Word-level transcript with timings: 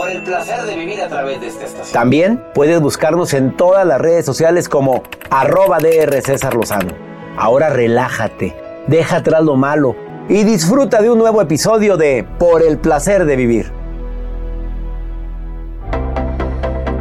Por 0.00 0.08
el 0.08 0.22
placer 0.22 0.62
de 0.62 0.76
vivir 0.76 1.02
a 1.02 1.08
través 1.08 1.42
de 1.42 1.48
esta 1.48 1.66
estación. 1.66 1.92
También 1.92 2.42
puedes 2.54 2.80
buscarnos 2.80 3.34
en 3.34 3.54
todas 3.54 3.86
las 3.86 4.00
redes 4.00 4.24
sociales 4.24 4.66
como 4.66 5.02
arroba 5.28 5.76
DR 5.78 6.22
César 6.22 6.54
Lozano. 6.54 6.94
Ahora 7.36 7.68
relájate, 7.68 8.56
deja 8.86 9.16
atrás 9.16 9.44
lo 9.44 9.56
malo 9.56 9.94
y 10.26 10.42
disfruta 10.44 11.02
de 11.02 11.10
un 11.10 11.18
nuevo 11.18 11.42
episodio 11.42 11.98
de 11.98 12.26
Por 12.38 12.62
el 12.62 12.78
placer 12.78 13.26
de 13.26 13.36
vivir. 13.36 13.70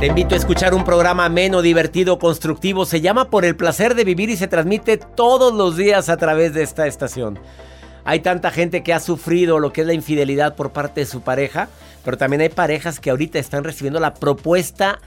Te 0.01 0.07
invito 0.07 0.35
a 0.35 0.37
escuchar 0.37 0.73
un 0.73 0.83
programa 0.83 1.23
ameno, 1.23 1.61
divertido, 1.61 2.19
constructivo. 2.19 2.85
Se 2.85 2.99
llama 2.99 3.29
Por 3.29 3.45
el 3.45 3.55
placer 3.55 3.95
de 3.95 4.03
vivir 4.03 4.29
y 4.29 4.35
se 4.35 4.49
transmite 4.49 4.97
todos 4.97 5.53
los 5.53 5.77
días 5.77 6.09
a 6.09 6.17
través 6.17 6.53
de 6.53 6.63
esta 6.63 6.85
estación. 6.85 7.39
Hay 8.03 8.21
tanta 8.21 8.51
gente 8.51 8.83
que 8.83 8.93
ha 8.93 8.99
sufrido 8.99 9.59
lo 9.59 9.71
que 9.71 9.81
es 9.81 9.87
la 9.87 9.93
infidelidad 9.93 10.55
por 10.55 10.71
parte 10.71 11.01
de 11.01 11.05
su 11.05 11.21
pareja, 11.21 11.69
pero 12.03 12.17
también 12.17 12.41
hay 12.41 12.49
parejas 12.49 12.99
que 12.99 13.09
ahorita 13.09 13.39
están 13.39 13.63
recibiendo 13.63 13.99
la 13.99 14.13
propuesta 14.13 14.99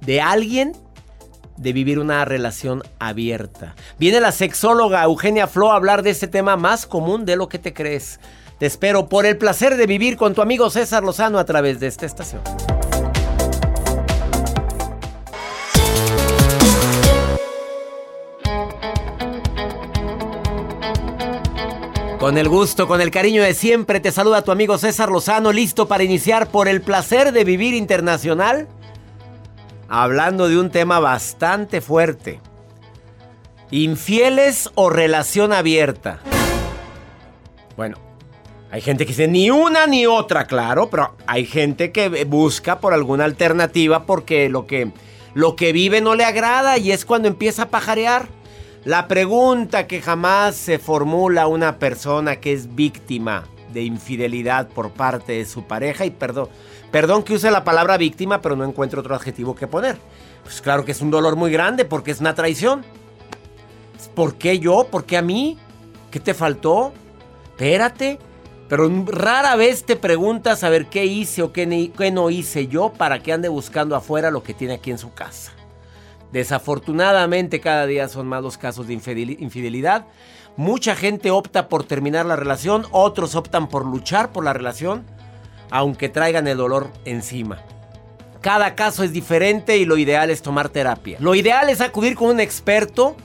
de 0.00 0.20
alguien 0.20 0.72
de 1.56 1.72
vivir 1.72 1.98
una 1.98 2.24
relación 2.24 2.82
abierta. 2.98 3.74
Viene 3.98 4.20
la 4.20 4.32
sexóloga 4.32 5.02
Eugenia 5.02 5.46
Flo 5.46 5.72
a 5.72 5.76
hablar 5.76 6.02
de 6.02 6.10
este 6.10 6.28
tema 6.28 6.56
más 6.56 6.86
común 6.86 7.24
de 7.24 7.36
lo 7.36 7.48
que 7.48 7.58
te 7.58 7.72
crees. 7.72 8.20
Te 8.58 8.66
espero 8.66 9.08
por 9.08 9.26
el 9.26 9.36
placer 9.36 9.76
de 9.76 9.86
vivir 9.86 10.16
con 10.16 10.34
tu 10.34 10.42
amigo 10.42 10.70
César 10.70 11.02
Lozano 11.02 11.38
a 11.38 11.44
través 11.44 11.80
de 11.80 11.86
esta 11.86 12.06
estación. 12.06 12.42
Con 22.26 22.38
el 22.38 22.48
gusto, 22.48 22.88
con 22.88 23.00
el 23.00 23.12
cariño 23.12 23.44
de 23.44 23.54
siempre, 23.54 24.00
te 24.00 24.10
saluda 24.10 24.42
tu 24.42 24.50
amigo 24.50 24.78
César 24.78 25.10
Lozano, 25.12 25.52
listo 25.52 25.86
para 25.86 26.02
iniciar 26.02 26.48
por 26.48 26.66
el 26.66 26.82
placer 26.82 27.30
de 27.30 27.44
vivir 27.44 27.72
internacional. 27.72 28.66
Hablando 29.88 30.48
de 30.48 30.58
un 30.58 30.70
tema 30.70 30.98
bastante 30.98 31.80
fuerte. 31.80 32.40
¿Infieles 33.70 34.72
o 34.74 34.90
relación 34.90 35.52
abierta? 35.52 36.18
Bueno, 37.76 37.96
hay 38.72 38.80
gente 38.80 39.06
que 39.06 39.12
dice 39.12 39.28
ni 39.28 39.52
una 39.52 39.86
ni 39.86 40.06
otra, 40.06 40.48
claro, 40.48 40.90
pero 40.90 41.14
hay 41.28 41.46
gente 41.46 41.92
que 41.92 42.24
busca 42.24 42.80
por 42.80 42.92
alguna 42.92 43.24
alternativa 43.24 44.04
porque 44.04 44.48
lo 44.48 44.66
que, 44.66 44.90
lo 45.34 45.54
que 45.54 45.72
vive 45.72 46.00
no 46.00 46.16
le 46.16 46.24
agrada 46.24 46.76
y 46.76 46.90
es 46.90 47.04
cuando 47.04 47.28
empieza 47.28 47.62
a 47.62 47.68
pajarear. 47.68 48.26
La 48.86 49.08
pregunta 49.08 49.88
que 49.88 50.00
jamás 50.00 50.54
se 50.54 50.78
formula 50.78 51.48
una 51.48 51.80
persona 51.80 52.36
que 52.36 52.52
es 52.52 52.76
víctima 52.76 53.42
de 53.72 53.82
infidelidad 53.82 54.68
por 54.68 54.92
parte 54.92 55.32
de 55.32 55.44
su 55.44 55.64
pareja, 55.64 56.06
y 56.06 56.10
perdón, 56.10 56.50
perdón 56.92 57.24
que 57.24 57.34
use 57.34 57.50
la 57.50 57.64
palabra 57.64 57.96
víctima, 57.96 58.40
pero 58.40 58.54
no 58.54 58.62
encuentro 58.64 59.00
otro 59.00 59.16
adjetivo 59.16 59.56
que 59.56 59.66
poner. 59.66 59.98
Pues 60.44 60.60
claro 60.60 60.84
que 60.84 60.92
es 60.92 61.00
un 61.00 61.10
dolor 61.10 61.34
muy 61.34 61.50
grande 61.50 61.84
porque 61.84 62.12
es 62.12 62.20
una 62.20 62.36
traición. 62.36 62.84
¿Por 64.14 64.36
qué 64.36 64.60
yo? 64.60 64.86
¿Por 64.88 65.04
qué 65.04 65.16
a 65.16 65.22
mí? 65.22 65.58
¿Qué 66.12 66.20
te 66.20 66.32
faltó? 66.32 66.92
Espérate. 67.42 68.20
Pero 68.68 68.88
rara 69.06 69.56
vez 69.56 69.84
te 69.84 69.96
preguntas 69.96 70.62
a 70.62 70.68
ver 70.68 70.86
qué 70.86 71.06
hice 71.06 71.42
o 71.42 71.52
qué, 71.52 71.90
qué 71.98 72.10
no 72.12 72.30
hice 72.30 72.68
yo 72.68 72.92
para 72.92 73.18
que 73.20 73.32
ande 73.32 73.48
buscando 73.48 73.96
afuera 73.96 74.30
lo 74.30 74.44
que 74.44 74.54
tiene 74.54 74.74
aquí 74.74 74.92
en 74.92 74.98
su 74.98 75.12
casa. 75.12 75.55
Desafortunadamente 76.32 77.60
cada 77.60 77.86
día 77.86 78.08
son 78.08 78.26
más 78.26 78.42
los 78.42 78.58
casos 78.58 78.86
de 78.86 78.94
infidelidad. 78.94 80.06
Mucha 80.56 80.96
gente 80.96 81.30
opta 81.30 81.68
por 81.68 81.84
terminar 81.84 82.26
la 82.26 82.36
relación, 82.36 82.86
otros 82.90 83.34
optan 83.34 83.68
por 83.68 83.84
luchar 83.84 84.32
por 84.32 84.44
la 84.44 84.52
relación, 84.52 85.04
aunque 85.70 86.08
traigan 86.08 86.48
el 86.48 86.56
dolor 86.56 86.90
encima. 87.04 87.62
Cada 88.40 88.74
caso 88.74 89.02
es 89.02 89.12
diferente 89.12 89.76
y 89.76 89.84
lo 89.84 89.96
ideal 89.96 90.30
es 90.30 90.42
tomar 90.42 90.68
terapia. 90.68 91.18
Lo 91.20 91.34
ideal 91.34 91.68
es 91.68 91.80
acudir 91.80 92.14
con 92.14 92.28
un 92.30 92.40
experto 92.40 93.16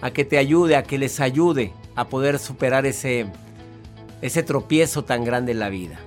a 0.00 0.10
que 0.10 0.24
te 0.24 0.38
ayude, 0.38 0.76
a 0.76 0.82
que 0.82 0.98
les 0.98 1.20
ayude 1.20 1.72
a 1.94 2.08
poder 2.08 2.38
superar 2.38 2.86
ese, 2.86 3.26
ese 4.20 4.42
tropiezo 4.42 5.04
tan 5.04 5.24
grande 5.24 5.52
en 5.52 5.58
la 5.58 5.68
vida. 5.68 5.98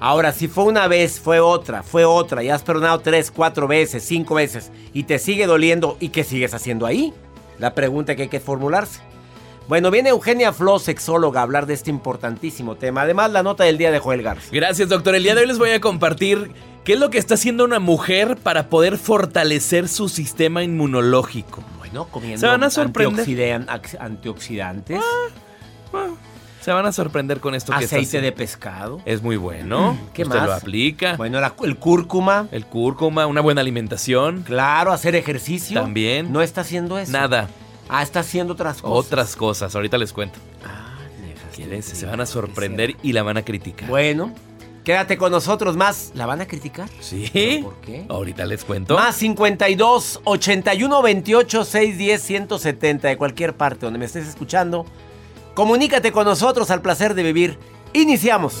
Ahora, 0.00 0.32
si 0.32 0.48
fue 0.48 0.64
una 0.64 0.86
vez, 0.88 1.18
fue 1.20 1.40
otra, 1.40 1.82
fue 1.82 2.04
otra, 2.04 2.42
y 2.42 2.50
has 2.50 2.62
perdonado 2.62 2.98
tres, 3.00 3.30
cuatro 3.30 3.66
veces, 3.68 4.02
cinco 4.04 4.34
veces, 4.34 4.70
y 4.92 5.04
te 5.04 5.18
sigue 5.18 5.46
doliendo, 5.46 5.96
¿y 6.00 6.08
qué 6.10 6.24
sigues 6.24 6.52
haciendo 6.52 6.84
ahí? 6.84 7.14
La 7.58 7.74
pregunta 7.74 8.14
que 8.16 8.22
hay 8.22 8.28
que 8.28 8.40
formularse. 8.40 9.00
Bueno, 9.66 9.90
viene 9.90 10.10
Eugenia 10.10 10.52
Flo, 10.52 10.78
sexóloga, 10.78 11.40
a 11.40 11.44
hablar 11.44 11.64
de 11.64 11.72
este 11.72 11.88
importantísimo 11.88 12.74
tema. 12.76 13.02
Además, 13.02 13.30
la 13.30 13.42
nota 13.42 13.64
del 13.64 13.78
día 13.78 13.90
de 13.90 13.98
Joel 13.98 14.22
Garza. 14.22 14.48
Gracias, 14.52 14.90
doctor. 14.90 15.14
El 15.14 15.22
día 15.22 15.34
de 15.34 15.40
hoy 15.40 15.46
les 15.46 15.58
voy 15.58 15.70
a 15.70 15.80
compartir 15.80 16.50
qué 16.84 16.92
es 16.94 16.98
lo 17.00 17.08
que 17.08 17.16
está 17.16 17.34
haciendo 17.34 17.64
una 17.64 17.78
mujer 17.78 18.36
para 18.36 18.68
poder 18.68 18.98
fortalecer 18.98 19.88
su 19.88 20.10
sistema 20.10 20.62
inmunológico. 20.62 21.62
Bueno, 21.78 22.08
comiendo 22.10 22.40
¿Se 22.40 22.46
van 22.46 22.62
a 22.62 22.68
sorprender? 22.68 23.24
antioxidan- 23.26 23.96
antioxidantes, 24.00 25.00
Ah, 25.94 26.08
Se 26.64 26.72
van 26.72 26.86
a 26.86 26.92
sorprender 26.92 27.40
con 27.40 27.54
esto 27.54 27.72
que 27.78 27.84
aceite 27.84 28.22
de 28.22 28.32
pescado. 28.32 29.00
Es 29.04 29.22
muy 29.22 29.36
bueno. 29.36 29.98
¿Qué 30.14 30.22
Usted 30.22 30.38
más? 30.38 30.46
lo 30.46 30.54
aplica. 30.54 31.14
Bueno, 31.16 31.38
la- 31.40 31.54
el 31.62 31.76
cúrcuma. 31.76 32.48
El 32.52 32.64
cúrcuma, 32.64 33.26
una 33.26 33.42
buena 33.42 33.60
alimentación. 33.60 34.42
Claro, 34.44 34.90
hacer 34.92 35.14
ejercicio. 35.14 35.78
También. 35.80 36.32
No 36.32 36.40
está 36.40 36.62
haciendo 36.62 36.98
eso. 36.98 37.12
Nada. 37.12 37.48
Ah, 37.90 38.02
está 38.02 38.20
haciendo 38.20 38.54
otras 38.54 38.80
cosas. 38.80 39.06
Otras 39.06 39.36
cosas. 39.36 39.74
Ahorita 39.74 39.98
les 39.98 40.14
cuento. 40.14 40.38
Ah, 40.64 40.94
déjate 41.20 41.54
¿Quieres? 41.54 41.90
de 41.90 41.96
Se 41.96 42.06
van 42.06 42.20
a 42.22 42.26
sorprender 42.26 42.96
y 43.02 43.12
la 43.12 43.22
van 43.22 43.36
a 43.36 43.42
criticar. 43.42 43.90
Bueno, 43.90 44.32
quédate 44.84 45.18
con 45.18 45.32
nosotros 45.32 45.76
más. 45.76 46.12
¿La 46.14 46.24
van 46.24 46.40
a 46.40 46.46
criticar? 46.46 46.88
¿Sí? 47.00 47.28
¿Pero 47.30 47.64
por 47.64 47.80
qué? 47.82 48.06
Ahorita 48.08 48.46
les 48.46 48.64
cuento. 48.64 48.94
Más 48.94 49.16
52 49.16 50.22
81 50.24 51.02
28 51.02 51.62
610 51.62 52.22
170 52.22 53.08
de 53.08 53.18
cualquier 53.18 53.52
parte 53.54 53.84
donde 53.84 53.98
me 53.98 54.06
estés 54.06 54.26
escuchando. 54.26 54.86
Comunícate 55.54 56.12
con 56.12 56.24
nosotros 56.24 56.70
al 56.70 56.82
placer 56.82 57.14
de 57.14 57.22
vivir. 57.22 57.58
Iniciamos. 57.92 58.60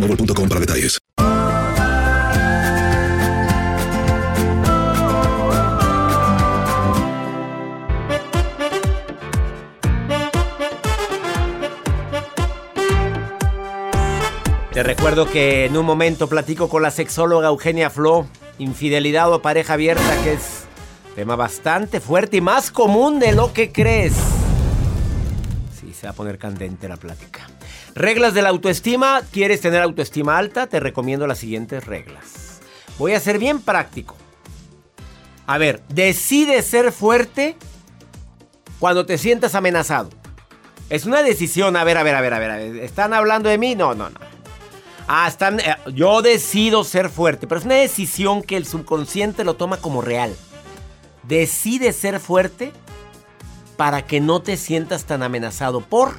boostmobile.com 0.00 0.48
para 0.48 0.60
detalles. 0.60 0.98
Te 14.72 14.84
recuerdo 14.84 15.28
que 15.28 15.66
en 15.66 15.76
un 15.76 15.84
momento 15.84 16.28
platico 16.28 16.68
con 16.68 16.82
la 16.82 16.90
sexóloga 16.90 17.48
Eugenia 17.48 17.90
Flo, 17.90 18.26
infidelidad 18.58 19.30
o 19.32 19.42
pareja 19.42 19.74
abierta, 19.74 20.22
que 20.22 20.34
es 20.34 20.64
tema 21.16 21.36
bastante 21.36 22.00
fuerte 22.00 22.38
y 22.38 22.40
más 22.40 22.70
común 22.70 23.18
de 23.18 23.32
lo 23.32 23.52
que 23.52 23.72
crees. 23.72 24.14
Sí, 25.78 25.92
se 25.92 26.06
va 26.06 26.12
a 26.12 26.14
poner 26.14 26.38
candente 26.38 26.88
la 26.88 26.96
plática. 26.96 27.46
Reglas 27.94 28.34
de 28.34 28.42
la 28.42 28.50
autoestima. 28.50 29.22
¿Quieres 29.32 29.60
tener 29.60 29.82
autoestima 29.82 30.38
alta? 30.38 30.66
Te 30.66 30.80
recomiendo 30.80 31.26
las 31.26 31.38
siguientes 31.38 31.86
reglas. 31.86 32.60
Voy 32.98 33.12
a 33.14 33.20
ser 33.20 33.38
bien 33.38 33.60
práctico. 33.60 34.16
A 35.46 35.58
ver, 35.58 35.82
decide 35.88 36.62
ser 36.62 36.92
fuerte 36.92 37.56
cuando 38.78 39.06
te 39.06 39.18
sientas 39.18 39.54
amenazado. 39.54 40.10
Es 40.88 41.06
una 41.06 41.22
decisión. 41.22 41.76
A 41.76 41.84
ver, 41.84 41.98
a 41.98 42.02
ver, 42.02 42.14
a 42.14 42.20
ver, 42.20 42.32
a 42.32 42.38
ver. 42.38 42.76
¿Están 42.76 43.12
hablando 43.14 43.48
de 43.48 43.58
mí? 43.58 43.74
No, 43.74 43.94
no, 43.94 44.10
no. 44.10 44.20
Ah, 45.08 45.26
están. 45.26 45.58
eh, 45.60 45.76
yo 45.94 46.22
decido 46.22 46.84
ser 46.84 47.10
fuerte. 47.10 47.46
Pero 47.46 47.58
es 47.58 47.64
una 47.64 47.74
decisión 47.74 48.42
que 48.42 48.56
el 48.56 48.66
subconsciente 48.66 49.44
lo 49.44 49.54
toma 49.54 49.78
como 49.78 50.02
real. 50.02 50.36
Decide 51.24 51.92
ser 51.92 52.20
fuerte 52.20 52.72
para 53.76 54.06
que 54.06 54.20
no 54.20 54.42
te 54.42 54.56
sientas 54.56 55.04
tan 55.04 55.22
amenazado 55.22 55.80
por 55.80 56.14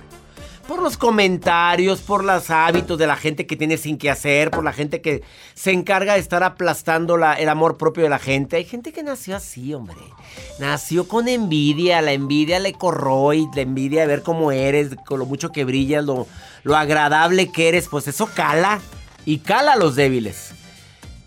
por 0.72 0.82
los 0.82 0.96
comentarios, 0.96 2.00
por 2.00 2.24
los 2.24 2.50
hábitos 2.50 2.98
de 2.98 3.06
la 3.06 3.18
gente 3.18 3.46
que 3.46 3.58
tiene 3.58 3.76
sin 3.76 3.98
qué 3.98 4.10
hacer, 4.10 4.52
por 4.52 4.64
la 4.64 4.72
gente 4.72 5.02
que 5.02 5.22
se 5.54 5.74
encarga 5.74 6.14
de 6.14 6.22
estar 6.22 6.44
aplastando 6.44 7.18
la- 7.18 7.34
el 7.34 7.50
amor 7.50 7.76
propio 7.78 8.04
de 8.04 8.10
la 8.10 8.20
gente. 8.20 8.56
Hay 8.56 8.64
gente 8.64 8.94
que 8.94 9.04
nació 9.04 9.36
así, 9.36 9.74
hombre. 9.74 9.98
Nació 10.60 11.10
con 11.10 11.28
envidia, 11.28 12.02
la 12.02 12.14
envidia 12.14 12.58
le 12.60 12.72
corroe, 12.72 13.50
la 13.54 13.64
envidia 13.64 14.00
de 14.00 14.08
ver 14.08 14.22
cómo 14.24 14.54
eres, 14.54 14.92
con 15.06 15.20
lo 15.20 15.26
mucho 15.26 15.52
que 15.52 15.66
brillas, 15.66 16.06
lo, 16.06 16.26
lo 16.64 16.78
agradable 16.78 17.52
que 17.52 17.68
eres, 17.68 17.90
pues 17.90 18.08
eso 18.08 18.30
cala 18.34 18.80
y 19.26 19.40
cala 19.40 19.74
a 19.74 19.76
los 19.78 19.98
débiles. 19.98 20.52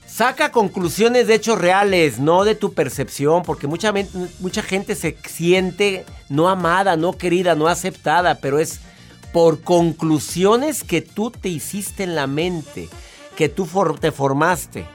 Saca 0.07 0.53
conclusiones 0.53 1.27
de 1.27 1.35
hechos 1.35 1.59
reales, 1.59 2.19
no 2.19 2.45
de 2.45 2.55
tu 2.55 2.73
percepción, 2.73 3.43
porque 3.43 3.67
mucha, 3.67 3.93
mucha 4.41 4.63
gente 4.63 4.95
se 4.95 5.19
siente 5.29 6.07
no 6.31 6.49
amada, 6.49 6.97
no 6.97 7.13
querida, 7.13 7.55
no 7.55 7.69
aceptada, 7.69 8.37
pero 8.37 8.59
es 8.59 8.81
por 9.35 9.63
conclusiones 9.63 10.85
que 10.85 11.03
tú 11.03 11.33
te 11.33 11.49
hiciste 11.49 12.05
en 12.05 12.15
la 12.15 12.29
mente, 12.29 12.89
que 13.35 13.49
tú 13.49 13.69
te 14.01 14.13
formaste. 14.13 14.87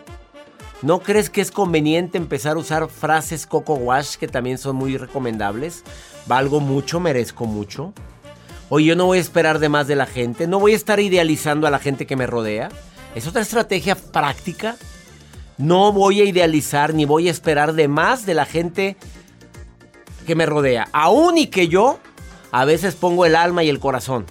¿No 0.82 1.02
crees 1.02 1.30
que 1.30 1.42
es 1.42 1.52
conveniente 1.52 2.18
empezar 2.18 2.56
a 2.56 2.60
usar 2.60 2.88
frases 2.88 3.46
Coco 3.46 3.74
Wash 3.74 4.16
que 4.16 4.30
también 4.30 4.58
son 4.58 4.78
muy 4.78 4.96
recomendables? 4.96 5.84
Valgo 6.26 6.62
mucho, 6.62 7.02
merezco 7.02 7.48
mucho. 7.48 7.92
Oye, 8.70 8.86
yo 8.86 8.96
no 8.96 9.08
voy 9.08 9.18
a 9.18 9.22
esperar 9.22 9.60
de 9.60 9.68
más 9.68 9.88
de 9.88 9.98
la 9.98 10.06
gente, 10.06 10.48
no 10.48 10.58
voy 10.58 10.72
a 10.72 10.78
estar 10.78 11.02
idealizando 11.02 11.68
a 11.68 11.70
la 11.70 11.80
gente 11.80 12.08
que 12.08 12.16
me 12.16 12.26
rodea. 12.26 12.70
Es 13.16 13.28
otra 13.28 13.42
estrategia 13.42 13.96
práctica. 13.96 14.78
No 15.58 15.92
voy 15.92 16.22
a 16.22 16.24
idealizar 16.24 16.94
ni 16.94 17.04
voy 17.04 17.28
a 17.28 17.32
esperar 17.32 17.74
de 17.74 17.90
más 17.90 18.26
de 18.26 18.36
la 18.36 18.46
gente 18.46 18.96
que 20.26 20.36
me 20.36 20.46
rodea. 20.46 20.88
Aún 20.94 21.38
y 21.38 21.48
que 21.48 21.68
yo 21.68 22.00
a 22.52 22.66
veces 22.66 22.96
pongo 22.96 23.26
el 23.26 23.36
alma 23.36 23.64
y 23.64 23.70
el 23.70 23.80
corazón. 23.80 24.26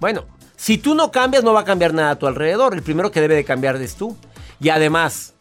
Bueno, 0.00 0.24
si 0.56 0.78
tú 0.78 0.94
no 0.94 1.10
cambias, 1.10 1.44
no 1.44 1.52
va 1.52 1.60
a 1.60 1.64
cambiar 1.64 1.94
nada 1.94 2.10
a 2.10 2.18
tu 2.18 2.26
alrededor. 2.26 2.74
El 2.74 2.82
primero 2.82 3.10
que 3.10 3.20
debe 3.20 3.34
de 3.34 3.44
cambiar 3.44 3.76
es 3.76 3.94
tú. 3.96 4.16
Y 4.60 4.70
además, 4.70 5.34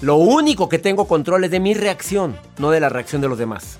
lo 0.00 0.16
único 0.16 0.68
que 0.68 0.78
tengo 0.78 1.06
control 1.08 1.44
es 1.44 1.50
de 1.50 1.60
mi 1.60 1.74
reacción, 1.74 2.36
no 2.58 2.70
de 2.70 2.80
la 2.80 2.88
reacción 2.88 3.20
de 3.20 3.28
los 3.28 3.38
demás. 3.38 3.78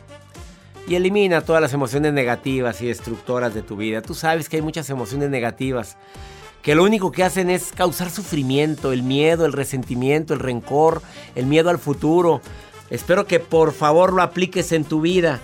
Y 0.87 0.95
elimina 0.95 1.43
todas 1.43 1.61
las 1.61 1.73
emociones 1.73 2.13
negativas 2.13 2.81
y 2.81 2.87
destructoras 2.87 3.55
de 3.55 3.63
tu 3.63 3.77
vida. 3.77 4.03
Tú 4.03 4.15
sabes 4.15 4.49
que 4.49 4.57
hay 4.57 4.63
muchas 4.63 4.89
emociones 4.91 5.31
negativas 5.31 5.97
que 6.63 6.75
lo 6.75 6.85
único 6.85 7.13
que 7.13 7.25
hacen 7.25 7.51
es 7.51 7.73
causar 7.73 8.11
sufrimiento, 8.11 8.93
el 8.93 9.03
miedo, 9.03 9.47
el 9.47 9.53
resentimiento, 9.53 10.35
el 10.35 10.41
rencor, 10.41 11.03
el 11.35 11.47
miedo 11.47 11.71
al 11.71 11.79
futuro. 11.79 12.41
Espero 12.91 13.27
que 13.27 13.41
por 13.41 13.73
favor 13.73 14.13
lo 14.13 14.23
apliques 14.23 14.73
en 14.73 14.85
tu 14.85 15.01
vida. 15.01 15.41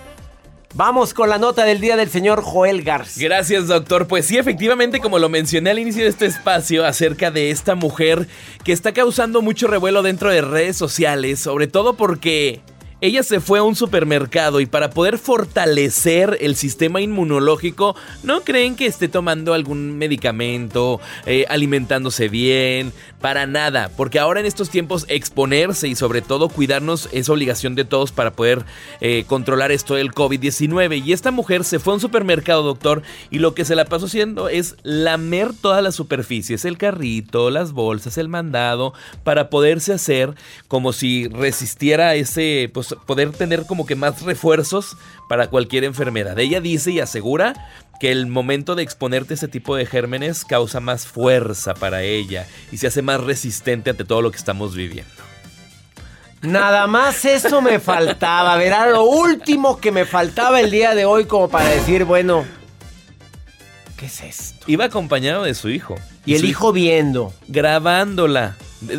Vamos 0.76 1.14
con 1.14 1.28
la 1.28 1.38
nota 1.38 1.64
del 1.64 1.80
día 1.80 1.96
del 1.96 2.10
señor 2.10 2.42
Joel 2.42 2.82
Garza. 2.82 3.20
Gracias, 3.20 3.68
doctor. 3.68 4.08
Pues 4.08 4.26
sí, 4.26 4.38
efectivamente, 4.38 4.98
como 4.98 5.20
lo 5.20 5.28
mencioné 5.28 5.70
al 5.70 5.78
inicio 5.78 6.02
de 6.02 6.08
este 6.08 6.26
espacio, 6.26 6.84
acerca 6.84 7.30
de 7.30 7.50
esta 7.50 7.76
mujer 7.76 8.26
que 8.64 8.72
está 8.72 8.92
causando 8.92 9.40
mucho 9.40 9.68
revuelo 9.68 10.02
dentro 10.02 10.30
de 10.30 10.40
redes 10.40 10.76
sociales, 10.76 11.38
sobre 11.38 11.68
todo 11.68 11.94
porque 11.94 12.60
ella 13.00 13.22
se 13.22 13.40
fue 13.40 13.58
a 13.58 13.62
un 13.62 13.76
supermercado 13.76 14.60
y 14.60 14.66
para 14.66 14.90
poder 14.90 15.18
fortalecer 15.18 16.38
el 16.40 16.56
sistema 16.56 17.00
inmunológico, 17.00 17.96
¿no 18.22 18.42
creen 18.42 18.76
que 18.76 18.86
esté 18.86 19.08
tomando 19.08 19.54
algún 19.54 19.98
medicamento, 19.98 21.00
eh, 21.26 21.44
alimentándose 21.48 22.28
bien? 22.28 22.92
Para 23.20 23.46
nada, 23.46 23.90
porque 23.96 24.18
ahora 24.18 24.40
en 24.40 24.46
estos 24.46 24.70
tiempos 24.70 25.06
exponerse 25.08 25.88
y 25.88 25.94
sobre 25.94 26.22
todo 26.22 26.48
cuidarnos 26.48 27.08
es 27.12 27.28
obligación 27.28 27.74
de 27.74 27.84
todos 27.84 28.12
para 28.12 28.32
poder 28.32 28.64
eh, 29.00 29.24
controlar 29.26 29.72
esto 29.72 29.94
del 29.94 30.12
COVID-19. 30.12 31.02
Y 31.04 31.12
esta 31.12 31.30
mujer 31.30 31.64
se 31.64 31.78
fue 31.78 31.92
a 31.92 31.94
un 31.94 32.00
supermercado, 32.00 32.62
doctor, 32.62 33.02
y 33.30 33.38
lo 33.38 33.54
que 33.54 33.64
se 33.64 33.74
la 33.74 33.86
pasó 33.86 34.06
haciendo 34.06 34.48
es 34.48 34.76
lamer 34.82 35.52
todas 35.54 35.82
las 35.82 35.94
superficies, 35.94 36.64
el 36.64 36.76
carrito, 36.76 37.50
las 37.50 37.72
bolsas, 37.72 38.18
el 38.18 38.28
mandado, 38.28 38.92
para 39.22 39.48
poderse 39.48 39.92
hacer 39.92 40.34
como 40.68 40.92
si 40.92 41.28
resistiera 41.28 42.14
ese, 42.14 42.70
pues 42.72 42.83
pues 42.88 43.00
poder 43.06 43.32
tener 43.32 43.66
como 43.66 43.86
que 43.86 43.96
más 43.96 44.22
refuerzos 44.22 44.96
para 45.28 45.48
cualquier 45.48 45.84
enfermedad. 45.84 46.38
Ella 46.38 46.60
dice 46.60 46.90
y 46.90 47.00
asegura 47.00 47.68
que 48.00 48.10
el 48.10 48.26
momento 48.26 48.74
de 48.74 48.82
exponerte 48.82 49.34
a 49.34 49.36
ese 49.36 49.48
tipo 49.48 49.76
de 49.76 49.86
gérmenes 49.86 50.44
causa 50.44 50.80
más 50.80 51.06
fuerza 51.06 51.74
para 51.74 52.02
ella 52.02 52.46
y 52.72 52.78
se 52.78 52.86
hace 52.86 53.02
más 53.02 53.20
resistente 53.20 53.90
ante 53.90 54.04
todo 54.04 54.22
lo 54.22 54.30
que 54.30 54.38
estamos 54.38 54.74
viviendo. 54.74 55.12
Nada 56.42 56.86
más 56.86 57.24
eso 57.24 57.62
me 57.62 57.80
faltaba. 57.80 58.56
Verá, 58.56 58.90
lo 58.90 59.04
último 59.04 59.78
que 59.78 59.90
me 59.90 60.04
faltaba 60.04 60.60
el 60.60 60.70
día 60.70 60.94
de 60.94 61.06
hoy 61.06 61.24
como 61.24 61.48
para 61.48 61.70
decir, 61.70 62.04
bueno, 62.04 62.44
¿qué 64.04 64.06
es 64.06 64.20
esto? 64.22 64.64
Iba 64.66 64.86
acompañado 64.86 65.44
de 65.44 65.54
su 65.54 65.68
hijo. 65.70 65.94
Y 66.26 66.34
el 66.34 66.44
hijo 66.44 66.72
viendo. 66.72 67.32
grabándola. 67.48 68.56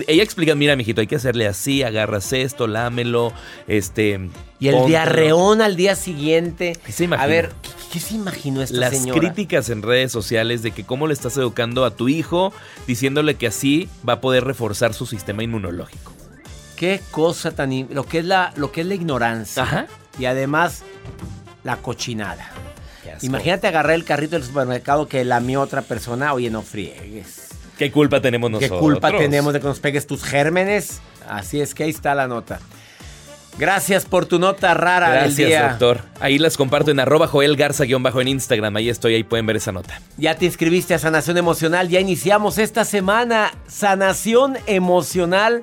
Ella 0.07 0.23
explica, 0.23 0.55
mira, 0.55 0.75
mijito, 0.75 1.01
hay 1.01 1.07
que 1.07 1.15
hacerle 1.15 1.47
así, 1.47 1.83
agarras 1.83 2.33
esto, 2.33 2.65
lámelo, 2.65 3.31
este... 3.67 4.29
Y 4.59 4.67
el 4.69 4.73
póntelo". 4.73 4.87
diarreón 4.87 5.61
al 5.61 5.75
día 5.75 5.95
siguiente. 5.95 6.75
¿Qué 6.83 6.91
se 6.91 7.03
imagina? 7.03 7.23
A 7.23 7.27
ver, 7.27 7.51
¿qué, 7.61 7.69
qué 7.93 7.99
se 7.99 8.15
imaginó 8.15 8.63
esta 8.63 8.77
Las 8.77 8.97
señora? 8.97 9.19
críticas 9.19 9.69
en 9.69 9.83
redes 9.83 10.11
sociales 10.11 10.63
de 10.63 10.71
que 10.71 10.85
cómo 10.85 11.05
le 11.05 11.13
estás 11.13 11.37
educando 11.37 11.85
a 11.85 11.91
tu 11.91 12.07
hijo, 12.09 12.51
diciéndole 12.87 13.35
que 13.35 13.47
así 13.47 13.87
va 14.07 14.13
a 14.13 14.21
poder 14.21 14.43
reforzar 14.43 14.95
su 14.95 15.05
sistema 15.05 15.43
inmunológico. 15.43 16.13
Qué 16.77 16.99
cosa 17.11 17.51
tan... 17.51 17.87
Lo 17.91 18.07
que 18.07 18.19
es 18.19 18.25
la, 18.25 18.53
lo 18.55 18.71
que 18.71 18.81
es 18.81 18.87
la 18.87 18.95
ignorancia. 18.95 19.63
Ajá. 19.63 19.87
Y 20.17 20.25
además, 20.25 20.81
la 21.63 21.77
cochinada. 21.77 22.49
Qué. 23.05 23.25
Imagínate 23.25 23.67
agarrar 23.67 23.93
el 23.93 24.03
carrito 24.03 24.35
del 24.35 24.43
supermercado 24.43 25.07
que 25.07 25.23
lamió 25.23 25.61
otra 25.61 25.81
persona. 25.81 26.33
Oye, 26.33 26.49
no 26.49 26.61
friegues. 26.61 27.47
¿Qué 27.77 27.91
culpa 27.91 28.21
tenemos 28.21 28.49
¿Qué 28.49 28.53
nosotros? 28.53 28.79
culpa 28.79 29.11
tenemos 29.11 29.53
de 29.53 29.59
que 29.59 29.67
nos 29.67 29.79
pegues 29.79 30.07
tus 30.07 30.23
gérmenes? 30.23 31.01
Así 31.27 31.59
es 31.61 31.73
que 31.73 31.83
ahí 31.83 31.89
está 31.89 32.15
la 32.15 32.27
nota. 32.27 32.59
Gracias 33.57 34.03
por 34.05 34.25
tu 34.25 34.37
nota 34.37 34.73
rara 34.73 35.11
del 35.11 35.19
Gracias, 35.25 35.47
día. 35.47 35.69
doctor. 35.69 36.01
Ahí 36.19 36.37
las 36.37 36.57
comparto 36.57 36.91
en 36.91 36.99
arroba 36.99 37.27
Joel 37.27 37.55
Garza-bajo 37.55 38.19
en 38.19 38.27
Instagram. 38.27 38.75
Ahí 38.75 38.89
estoy, 38.89 39.15
ahí 39.15 39.23
pueden 39.23 39.45
ver 39.45 39.55
esa 39.55 39.71
nota. 39.71 40.01
Ya 40.17 40.35
te 40.35 40.45
inscribiste 40.45 40.93
a 40.93 40.99
Sanación 40.99 41.37
Emocional. 41.37 41.87
Ya 41.87 42.01
iniciamos 42.01 42.57
esta 42.57 42.83
semana 42.83 43.53
Sanación 43.67 44.57
Emocional. 44.67 45.61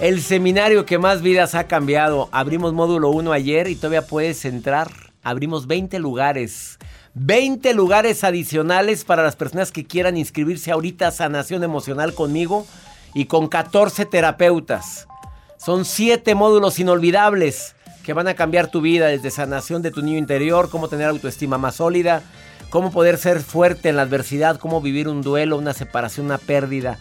El 0.00 0.22
seminario 0.22 0.86
que 0.86 0.98
más 0.98 1.20
vidas 1.20 1.54
ha 1.54 1.64
cambiado. 1.64 2.30
Abrimos 2.32 2.72
módulo 2.72 3.10
1 3.10 3.32
ayer 3.32 3.68
y 3.68 3.76
todavía 3.76 4.06
puedes 4.06 4.44
entrar. 4.46 4.90
Abrimos 5.26 5.66
20 5.66 5.98
lugares. 5.98 6.78
20 7.14 7.74
lugares 7.74 8.22
adicionales 8.22 9.04
para 9.04 9.24
las 9.24 9.34
personas 9.34 9.72
que 9.72 9.84
quieran 9.84 10.16
inscribirse 10.16 10.70
ahorita 10.70 11.08
a 11.08 11.10
Sanación 11.10 11.64
Emocional 11.64 12.14
conmigo 12.14 12.64
y 13.12 13.24
con 13.24 13.48
14 13.48 14.06
terapeutas. 14.06 15.08
Son 15.56 15.84
7 15.84 16.36
módulos 16.36 16.78
inolvidables 16.78 17.74
que 18.04 18.12
van 18.12 18.28
a 18.28 18.34
cambiar 18.34 18.70
tu 18.70 18.80
vida 18.80 19.08
desde 19.08 19.32
sanación 19.32 19.82
de 19.82 19.90
tu 19.90 20.00
niño 20.00 20.16
interior, 20.16 20.70
cómo 20.70 20.86
tener 20.86 21.08
autoestima 21.08 21.58
más 21.58 21.74
sólida, 21.74 22.22
cómo 22.70 22.92
poder 22.92 23.18
ser 23.18 23.40
fuerte 23.40 23.88
en 23.88 23.96
la 23.96 24.02
adversidad, 24.02 24.60
cómo 24.60 24.80
vivir 24.80 25.08
un 25.08 25.22
duelo, 25.22 25.58
una 25.58 25.72
separación, 25.72 26.26
una 26.26 26.38
pérdida. 26.38 27.00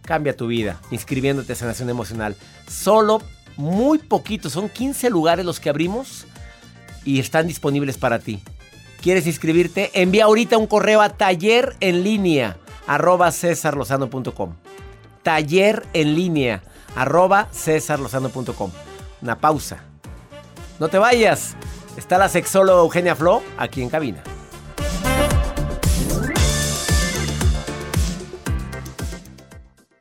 Cambia 0.00 0.34
tu 0.34 0.46
vida 0.46 0.80
inscribiéndote 0.90 1.52
a 1.52 1.56
sanación 1.56 1.90
emocional. 1.90 2.36
Solo 2.70 3.20
muy 3.58 3.98
poquito, 3.98 4.48
son 4.48 4.70
15 4.70 5.10
lugares 5.10 5.44
los 5.44 5.60
que 5.60 5.68
abrimos 5.68 6.26
y 7.04 7.20
están 7.20 7.46
disponibles 7.46 7.98
para 7.98 8.18
ti. 8.18 8.42
¿Quieres 9.02 9.26
inscribirte? 9.26 9.90
Envía 9.94 10.24
ahorita 10.24 10.56
un 10.56 10.66
correo 10.66 11.02
a 11.02 11.10
taller 11.10 11.76
en 11.80 12.02
línea 12.02 12.56
arroba 12.86 13.30
cesarlozano.com. 13.32 14.54
Taller 15.22 15.84
en 15.92 16.14
línea 16.14 16.62
arroba 16.96 17.48
cesarlozano.com. 17.52 18.70
Una 19.22 19.38
pausa. 19.38 19.84
No 20.80 20.88
te 20.88 20.98
vayas. 20.98 21.56
Está 21.96 22.18
la 22.18 22.28
sexóloga 22.28 22.80
Eugenia 22.80 23.14
Flo 23.14 23.42
aquí 23.56 23.82
en 23.82 23.90
cabina. 23.90 24.22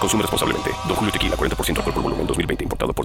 Consume 0.00 0.22
responsablemente. 0.22 0.70
Don 0.88 0.96
Julio 0.96 1.12
Tequila, 1.12 1.36
40% 1.36 1.76
alcohol 1.76 1.94
por 1.94 2.02
volumen, 2.02 2.26
2020. 2.26 2.64
Importado 2.64 2.89
por 2.89 2.89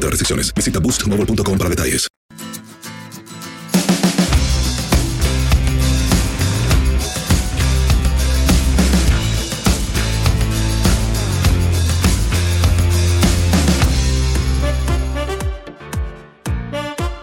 otras 0.00 0.10
restricciones. 0.12 0.52
Visita 0.54 0.80
boostmobile.com 0.80 1.58
para 1.58 1.70
detalles. 1.70 2.08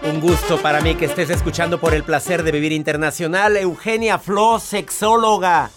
Un 0.03 0.21
gusto 0.21 0.57
para 0.61 0.81
mí 0.81 0.95
que 0.95 1.05
estés 1.05 1.29
escuchando 1.29 1.79
por 1.79 1.93
el 1.93 2.03
placer 2.03 2.41
de 2.43 2.51
vivir 2.51 2.71
internacional. 2.71 3.57
Eugenia 3.57 4.17
Flo, 4.17 4.59
sexóloga. 4.59 5.69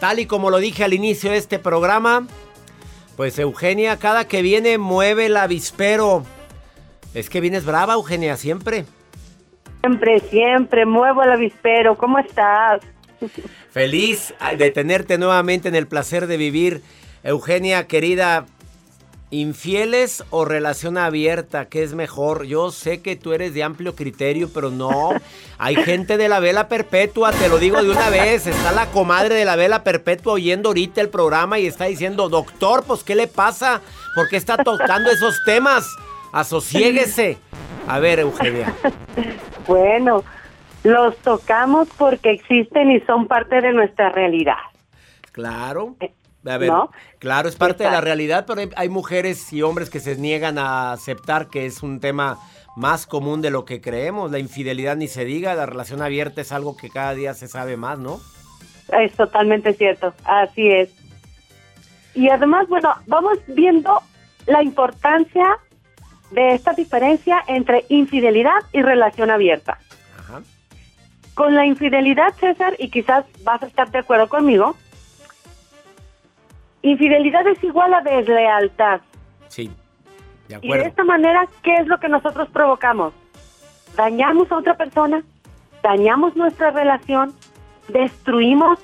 Tal 0.00 0.18
y 0.18 0.26
como 0.26 0.50
lo 0.50 0.58
dije 0.58 0.84
al 0.84 0.94
inicio 0.94 1.30
de 1.30 1.38
este 1.38 1.58
programa, 1.58 2.26
pues 3.16 3.38
Eugenia 3.38 3.96
cada 3.96 4.28
que 4.28 4.42
viene 4.42 4.78
mueve 4.78 5.26
el 5.26 5.36
avispero. 5.36 6.24
Es 7.14 7.30
que 7.30 7.40
vienes 7.40 7.64
brava, 7.64 7.94
Eugenia, 7.94 8.36
siempre. 8.36 8.84
Siempre, 9.80 10.20
siempre, 10.20 10.84
muevo 10.84 11.22
el 11.22 11.30
avispero. 11.30 11.96
¿Cómo 11.96 12.18
estás? 12.18 12.82
Feliz 13.70 14.34
de 14.58 14.70
tenerte 14.70 15.16
nuevamente 15.16 15.68
en 15.68 15.74
el 15.74 15.86
placer 15.86 16.26
de 16.26 16.36
vivir. 16.36 16.82
Eugenia, 17.22 17.86
querida, 17.86 18.46
¿Infieles 19.30 20.24
o 20.30 20.44
relación 20.44 20.96
abierta? 20.96 21.64
¿Qué 21.64 21.82
es 21.82 21.94
mejor? 21.94 22.44
Yo 22.44 22.70
sé 22.70 23.02
que 23.02 23.16
tú 23.16 23.32
eres 23.32 23.54
de 23.54 23.64
amplio 23.64 23.96
criterio, 23.96 24.48
pero 24.54 24.70
no. 24.70 25.10
Hay 25.58 25.74
gente 25.74 26.16
de 26.16 26.28
la 26.28 26.38
vela 26.38 26.68
perpetua, 26.68 27.32
te 27.32 27.48
lo 27.48 27.58
digo 27.58 27.82
de 27.82 27.90
una 27.90 28.08
vez. 28.08 28.46
Está 28.46 28.70
la 28.70 28.86
comadre 28.86 29.34
de 29.34 29.44
la 29.44 29.56
vela 29.56 29.82
perpetua 29.82 30.34
oyendo 30.34 30.68
ahorita 30.68 31.00
el 31.00 31.08
programa 31.08 31.58
y 31.58 31.66
está 31.66 31.86
diciendo, 31.86 32.28
doctor, 32.28 32.84
pues 32.86 33.02
¿qué 33.02 33.16
le 33.16 33.26
pasa? 33.26 33.80
¿Por 34.14 34.28
qué 34.28 34.36
está 34.36 34.58
tocando 34.58 35.10
esos 35.10 35.42
temas? 35.44 35.84
Asociéguese. 36.32 37.38
A 37.88 37.98
ver, 37.98 38.20
Eugenia. 38.20 38.74
Bueno, 39.66 40.22
los 40.84 41.16
tocamos 41.16 41.88
porque 41.98 42.30
existen 42.30 42.92
y 42.92 43.00
son 43.00 43.26
parte 43.26 43.60
de 43.60 43.72
nuestra 43.72 44.10
realidad. 44.10 44.54
Claro. 45.32 45.96
A 46.48 46.58
ver, 46.58 46.72
claro, 47.18 47.48
es 47.48 47.56
parte 47.56 47.84
de 47.84 47.90
la 47.90 48.00
realidad, 48.00 48.44
pero 48.46 48.60
hay, 48.60 48.70
hay, 48.76 48.88
mujeres 48.88 49.52
y 49.52 49.62
hombres 49.62 49.90
que 49.90 50.00
se 50.00 50.16
niegan 50.16 50.58
a 50.58 50.92
aceptar 50.92 51.48
que 51.48 51.66
es 51.66 51.82
un 51.82 52.00
tema 52.00 52.38
más 52.76 53.06
común 53.06 53.42
de 53.42 53.50
lo 53.50 53.64
que 53.64 53.80
creemos. 53.80 54.30
La 54.30 54.38
infidelidad 54.38 54.96
ni 54.96 55.08
se 55.08 55.24
diga, 55.24 55.54
la 55.54 55.66
relación 55.66 56.02
abierta 56.02 56.40
es 56.40 56.52
algo 56.52 56.76
que 56.76 56.90
cada 56.90 57.14
día 57.14 57.34
se 57.34 57.48
sabe 57.48 57.76
más, 57.76 57.98
¿no? 57.98 58.20
Es 58.92 59.12
totalmente 59.14 59.72
cierto, 59.72 60.14
así 60.24 60.70
es. 60.70 60.90
Y 62.14 62.28
además, 62.28 62.68
bueno, 62.68 62.94
vamos 63.06 63.38
viendo 63.48 64.00
la 64.46 64.62
importancia 64.62 65.58
de 66.30 66.54
esta 66.54 66.72
diferencia 66.72 67.42
entre 67.46 67.84
infidelidad 67.88 68.60
y 68.72 68.82
relación 68.82 69.30
abierta. 69.30 69.78
Ajá. 70.18 70.42
Con 71.34 71.54
la 71.54 71.66
infidelidad, 71.66 72.32
César, 72.38 72.74
y 72.78 72.90
quizás 72.90 73.24
vas 73.42 73.62
a 73.62 73.66
estar 73.66 73.90
de 73.90 73.98
acuerdo 73.98 74.28
conmigo, 74.28 74.76
infidelidad 76.90 77.46
es 77.46 77.62
igual 77.62 77.94
a 77.94 78.00
deslealtad. 78.02 79.00
Sí, 79.48 79.70
de 80.48 80.56
acuerdo. 80.56 80.76
Y 80.76 80.78
de 80.78 80.88
esta 80.88 81.04
manera, 81.04 81.46
¿qué 81.62 81.76
es 81.76 81.86
lo 81.86 81.98
que 81.98 82.08
nosotros 82.08 82.48
provocamos? 82.48 83.12
Dañamos 83.96 84.50
a 84.52 84.58
otra 84.58 84.76
persona, 84.76 85.22
dañamos 85.82 86.36
nuestra 86.36 86.70
relación, 86.70 87.32
destruimos 87.88 88.78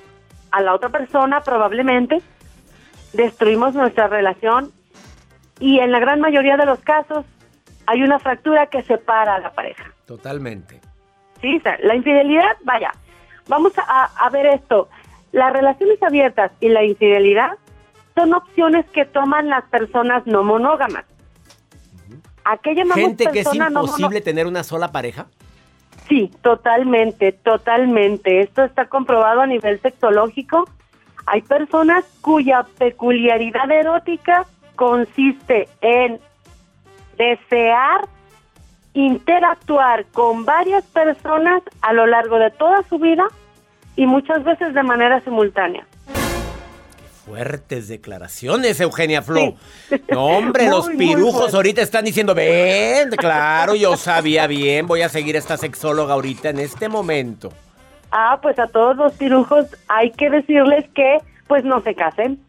a 0.51 0.61
la 0.61 0.73
otra 0.73 0.89
persona 0.89 1.41
probablemente, 1.41 2.21
destruimos 3.13 3.75
nuestra 3.75 4.07
relación 4.07 4.71
y 5.59 5.79
en 5.79 5.91
la 5.91 5.99
gran 5.99 6.19
mayoría 6.19 6.57
de 6.57 6.65
los 6.65 6.79
casos 6.79 7.25
hay 7.85 8.03
una 8.03 8.19
fractura 8.19 8.67
que 8.67 8.81
separa 8.83 9.35
a 9.35 9.39
la 9.39 9.51
pareja. 9.51 9.85
Totalmente. 10.05 10.79
Sí, 11.41 11.61
la 11.81 11.95
infidelidad, 11.95 12.55
vaya, 12.63 12.91
vamos 13.47 13.73
a, 13.77 14.29
ver 14.29 14.45
esto. 14.45 14.89
Las 15.31 15.51
relaciones 15.51 16.01
abiertas 16.01 16.51
y 16.61 16.69
la 16.69 16.83
infidelidad 16.83 17.57
son 18.15 18.33
opciones 18.33 18.85
que 18.91 19.05
toman 19.05 19.49
las 19.49 19.63
personas 19.65 20.25
no 20.25 20.43
monógamas. 20.43 21.05
¿A 22.45 22.57
qué 22.57 22.75
llamamos 22.75 22.97
Gente 22.97 23.27
que 23.31 23.39
es 23.39 23.53
imposible 23.53 24.21
tener 24.21 24.47
una 24.47 24.63
sola 24.63 24.91
pareja. 24.91 25.27
Sí, 26.09 26.29
totalmente, 26.41 27.31
totalmente. 27.31 28.41
Esto 28.41 28.63
está 28.63 28.87
comprobado 28.87 29.41
a 29.41 29.47
nivel 29.47 29.79
sexológico. 29.81 30.67
Hay 31.25 31.41
personas 31.41 32.03
cuya 32.21 32.65
peculiaridad 32.77 33.71
erótica 33.71 34.45
consiste 34.75 35.69
en 35.81 36.19
desear 37.17 38.07
interactuar 38.93 40.05
con 40.07 40.45
varias 40.45 40.83
personas 40.85 41.63
a 41.81 41.93
lo 41.93 42.05
largo 42.05 42.37
de 42.37 42.51
toda 42.51 42.83
su 42.83 42.99
vida 42.99 43.25
y 43.95 44.05
muchas 44.05 44.43
veces 44.43 44.73
de 44.73 44.83
manera 44.83 45.19
simultánea. 45.21 45.85
Fuertes 47.25 47.87
declaraciones, 47.87 48.81
Eugenia 48.81 49.21
Flo. 49.21 49.55
No, 50.09 50.25
hombre, 50.25 50.69
los 50.69 50.89
pirujos 50.89 51.53
ahorita 51.53 51.81
están 51.81 52.03
diciendo, 52.03 52.35
ven, 52.35 53.11
claro, 53.11 53.75
yo 53.75 53.95
sabía 53.95 54.45
bien, 54.45 54.87
voy 54.87 55.03
a 55.03 55.09
seguir 55.09 55.35
a 55.37 55.39
esta 55.39 55.55
sexóloga 55.55 56.15
ahorita 56.15 56.49
en 56.49 56.59
este 56.59 56.89
momento. 56.89 57.53
Ah, 58.11 58.39
pues 58.41 58.59
a 58.59 58.67
todos 58.67 58.97
los 58.97 59.13
pirujos 59.13 59.67
hay 59.87 60.11
que 60.11 60.29
decirles 60.29 60.85
que 60.93 61.19
pues 61.47 61.63
no 61.63 61.81
se 61.81 61.95
casen. 61.95 62.39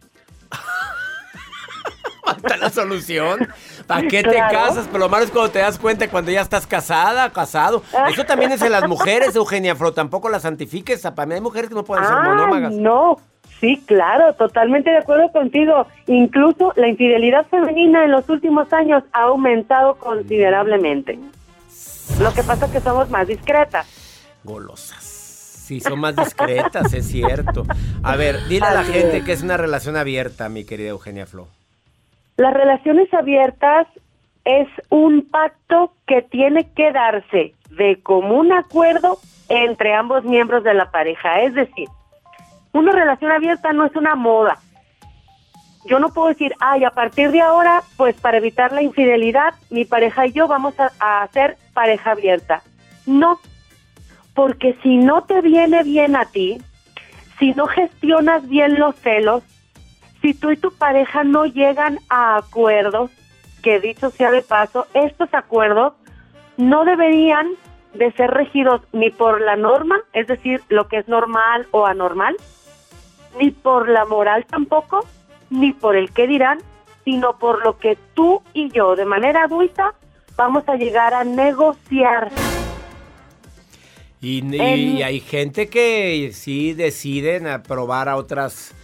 Falta 2.25 2.57
la 2.57 2.71
solución. 2.71 3.49
¿Para 3.87 4.09
qué 4.09 4.23
te 4.23 4.37
casas? 4.37 4.87
Pero 4.87 4.99
lo 4.99 5.09
malo 5.09 5.25
es 5.25 5.31
cuando 5.31 5.53
te 5.53 5.61
das 5.61 5.79
cuenta 5.79 6.09
cuando 6.09 6.31
ya 6.31 6.41
estás 6.41 6.67
casada, 6.67 7.31
casado. 7.31 7.83
Eso 8.11 8.25
también 8.25 8.51
es 8.51 8.63
en 8.63 8.73
las 8.73 8.89
mujeres, 8.89 9.37
Eugenia 9.37 9.77
Flo. 9.77 9.93
Tampoco 9.93 10.29
las 10.29 10.43
santifiques. 10.43 11.03
Para 11.03 11.27
mí 11.27 11.35
hay 11.35 11.41
mujeres 11.41 11.69
que 11.69 11.75
no 11.75 11.85
pueden 11.85 12.05
ser 12.05 12.15
ah, 12.15 12.23
monómagas. 12.23 12.73
No, 12.73 13.19
sí, 13.65 13.83
claro, 13.87 14.35
totalmente 14.35 14.91
de 14.91 14.99
acuerdo 14.99 15.33
contigo. 15.33 15.87
Incluso 16.07 16.75
la 16.77 16.89
infidelidad 16.89 17.47
femenina 17.47 18.05
en 18.05 18.11
los 18.11 18.29
últimos 18.29 18.71
años 18.75 19.03
ha 19.13 19.23
aumentado 19.23 19.95
considerablemente. 19.95 21.19
Lo 22.21 22.33
que 22.35 22.43
pasa 22.43 22.67
es 22.67 22.73
que 22.73 22.81
somos 22.81 23.09
más 23.09 23.27
discretas. 23.27 23.87
Golosas. 24.45 25.03
Sí, 25.03 25.81
son 25.81 25.99
más 25.99 26.15
discretas, 26.15 26.93
es 26.93 27.07
cierto. 27.09 27.65
A 28.03 28.17
ver, 28.17 28.37
dile 28.49 28.67
a 28.67 28.75
la 28.75 28.85
gente 28.85 29.25
que 29.25 29.33
es 29.33 29.43
una 29.43 29.57
relación 29.57 29.97
abierta, 29.97 30.51
mi 30.51 30.67
querida 30.67 30.91
Eugenia 30.91 31.25
Flo. 31.25 31.49
Las 32.37 32.53
relaciones 32.53 33.13
abiertas 33.15 33.87
es 34.45 34.69
un 34.91 35.23
pacto 35.23 35.95
que 36.07 36.21
tiene 36.21 36.69
que 36.77 36.93
darse 36.93 37.55
de 37.71 37.99
común 38.03 38.53
acuerdo 38.53 39.19
entre 39.49 39.95
ambos 39.95 40.23
miembros 40.25 40.65
de 40.65 40.75
la 40.75 40.91
pareja. 40.91 41.41
Es 41.41 41.55
decir, 41.55 41.89
una 42.75 42.93
relación 42.93 43.31
abierta 43.31 43.73
no 43.73 43.87
es 43.87 43.97
una 43.97 44.15
moda. 44.15 44.59
Yo 45.87 45.99
no 45.99 46.09
puedo 46.09 46.29
decir, 46.29 46.55
ay, 46.61 46.85
a 46.85 46.91
partir 46.91 47.31
de 47.31 47.41
ahora, 47.41 47.83
pues 47.97 48.17
para 48.17 48.39
evitar 48.39 48.73
la 48.73 48.83
infidelidad, 48.83 49.55
mi 49.71 49.85
pareja 49.85 50.27
y 50.27 50.33
yo 50.33 50.49
vamos 50.49 50.75
a, 50.81 51.23
hacer 51.23 51.57
pareja 51.73 52.13
abierta. 52.13 52.63
No, 53.07 53.39
porque 54.35 54.77
si 54.83 54.97
no 54.97 55.23
te 55.25 55.41
viene 55.41 55.83
bien 55.83 56.17
a 56.17 56.25
ti, 56.25 56.61
si 57.39 57.53
no 57.53 57.67
gestionas 57.67 58.49
bien 58.49 58.79
los 58.79 58.97
celos, 58.97 59.43
si 60.21 60.35
tú 60.35 60.51
y 60.51 60.57
tu 60.57 60.73
pareja 60.73 61.23
no 61.23 61.45
llegan 61.45 62.01
a 62.09 62.39
acuerdos, 62.39 63.11
que 63.63 63.79
dicho 63.79 64.11
sea 64.11 64.31
de 64.31 64.43
paso, 64.43 64.87
estos 64.95 65.33
acuerdos 65.33 65.93
no 66.57 66.85
deberían 66.85 67.51
de 67.93 68.11
ser 68.13 68.31
regidos 68.31 68.81
ni 68.93 69.11
por 69.11 69.41
la 69.41 69.57
norma, 69.57 70.01
es 70.13 70.27
decir, 70.27 70.63
lo 70.69 70.89
que 70.89 70.99
es 70.99 71.09
normal 71.09 71.67
o 71.71 71.87
anormal, 71.87 72.37
ni 73.39 73.51
por 73.51 73.89
la 73.89 74.05
moral 74.05 74.47
tampoco, 74.47 75.07
ni 75.51 75.73
por 75.73 75.97
el 75.97 76.13
qué 76.13 76.27
dirán, 76.27 76.59
sino 77.05 77.39
por 77.39 77.65
lo 77.65 77.79
que 77.79 77.99
tú 78.15 78.43
y 78.53 78.71
yo 78.71 78.97
de 78.97 79.05
manera 79.05 79.45
adulta 79.45 79.95
vamos 80.37 80.65
a 80.69 80.77
llegar 80.77 81.15
a 81.15 81.25
negociar. 81.25 82.31
Y, 84.21 84.43
y 84.57 85.03
hay 85.03 85.21
gente 85.21 85.69
que 85.69 86.31
sí 86.33 86.73
deciden 86.73 87.47
aprobar 87.47 88.09
a 88.09 88.17
otras 88.17 88.75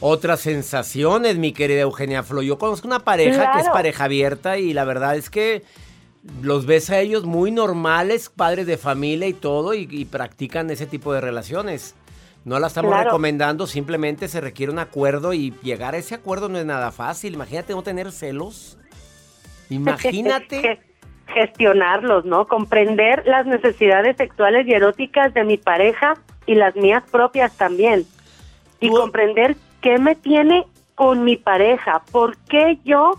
otras 0.00 0.40
sensaciones, 0.40 1.38
mi 1.38 1.52
querida 1.52 1.80
Eugenia 1.80 2.22
Flo. 2.22 2.42
Yo 2.42 2.58
conozco 2.58 2.86
una 2.86 3.00
pareja 3.00 3.52
que 3.52 3.60
es 3.60 3.68
pareja 3.68 4.04
abierta 4.04 4.58
y 4.58 4.72
la 4.72 4.84
verdad 4.84 5.16
es 5.16 5.30
que 5.30 5.64
los 6.42 6.66
ves 6.66 6.90
a 6.90 7.00
ellos 7.00 7.24
muy 7.24 7.50
normales, 7.50 8.28
padres 8.28 8.66
de 8.66 8.76
familia 8.76 9.26
y 9.28 9.32
todo, 9.32 9.74
y, 9.74 10.04
practican 10.04 10.70
ese 10.70 10.86
tipo 10.86 11.12
de 11.12 11.20
relaciones. 11.20 11.94
No 12.48 12.58
la 12.58 12.68
estamos 12.68 12.98
recomendando, 12.98 13.66
simplemente 13.66 14.26
se 14.26 14.40
requiere 14.40 14.72
un 14.72 14.78
acuerdo 14.78 15.34
y 15.34 15.52
llegar 15.62 15.94
a 15.94 15.98
ese 15.98 16.14
acuerdo 16.14 16.48
no 16.48 16.56
es 16.56 16.64
nada 16.64 16.90
fácil. 16.92 17.34
Imagínate 17.34 17.74
no 17.74 17.82
tener 17.82 18.10
celos. 18.10 18.78
Imagínate. 19.68 20.80
Gestionarlos, 21.26 22.24
¿no? 22.24 22.46
Comprender 22.46 23.22
las 23.26 23.44
necesidades 23.44 24.16
sexuales 24.16 24.66
y 24.66 24.72
eróticas 24.72 25.34
de 25.34 25.44
mi 25.44 25.58
pareja 25.58 26.14
y 26.46 26.54
las 26.54 26.74
mías 26.74 27.04
propias 27.10 27.54
también. 27.54 28.06
Y 28.80 28.88
comprender 28.88 29.54
¿qué 29.82 29.98
me 29.98 30.14
tiene 30.14 30.64
con 30.94 31.24
mi 31.24 31.36
pareja? 31.36 32.02
¿Por 32.10 32.38
qué 32.48 32.78
yo 32.82 33.18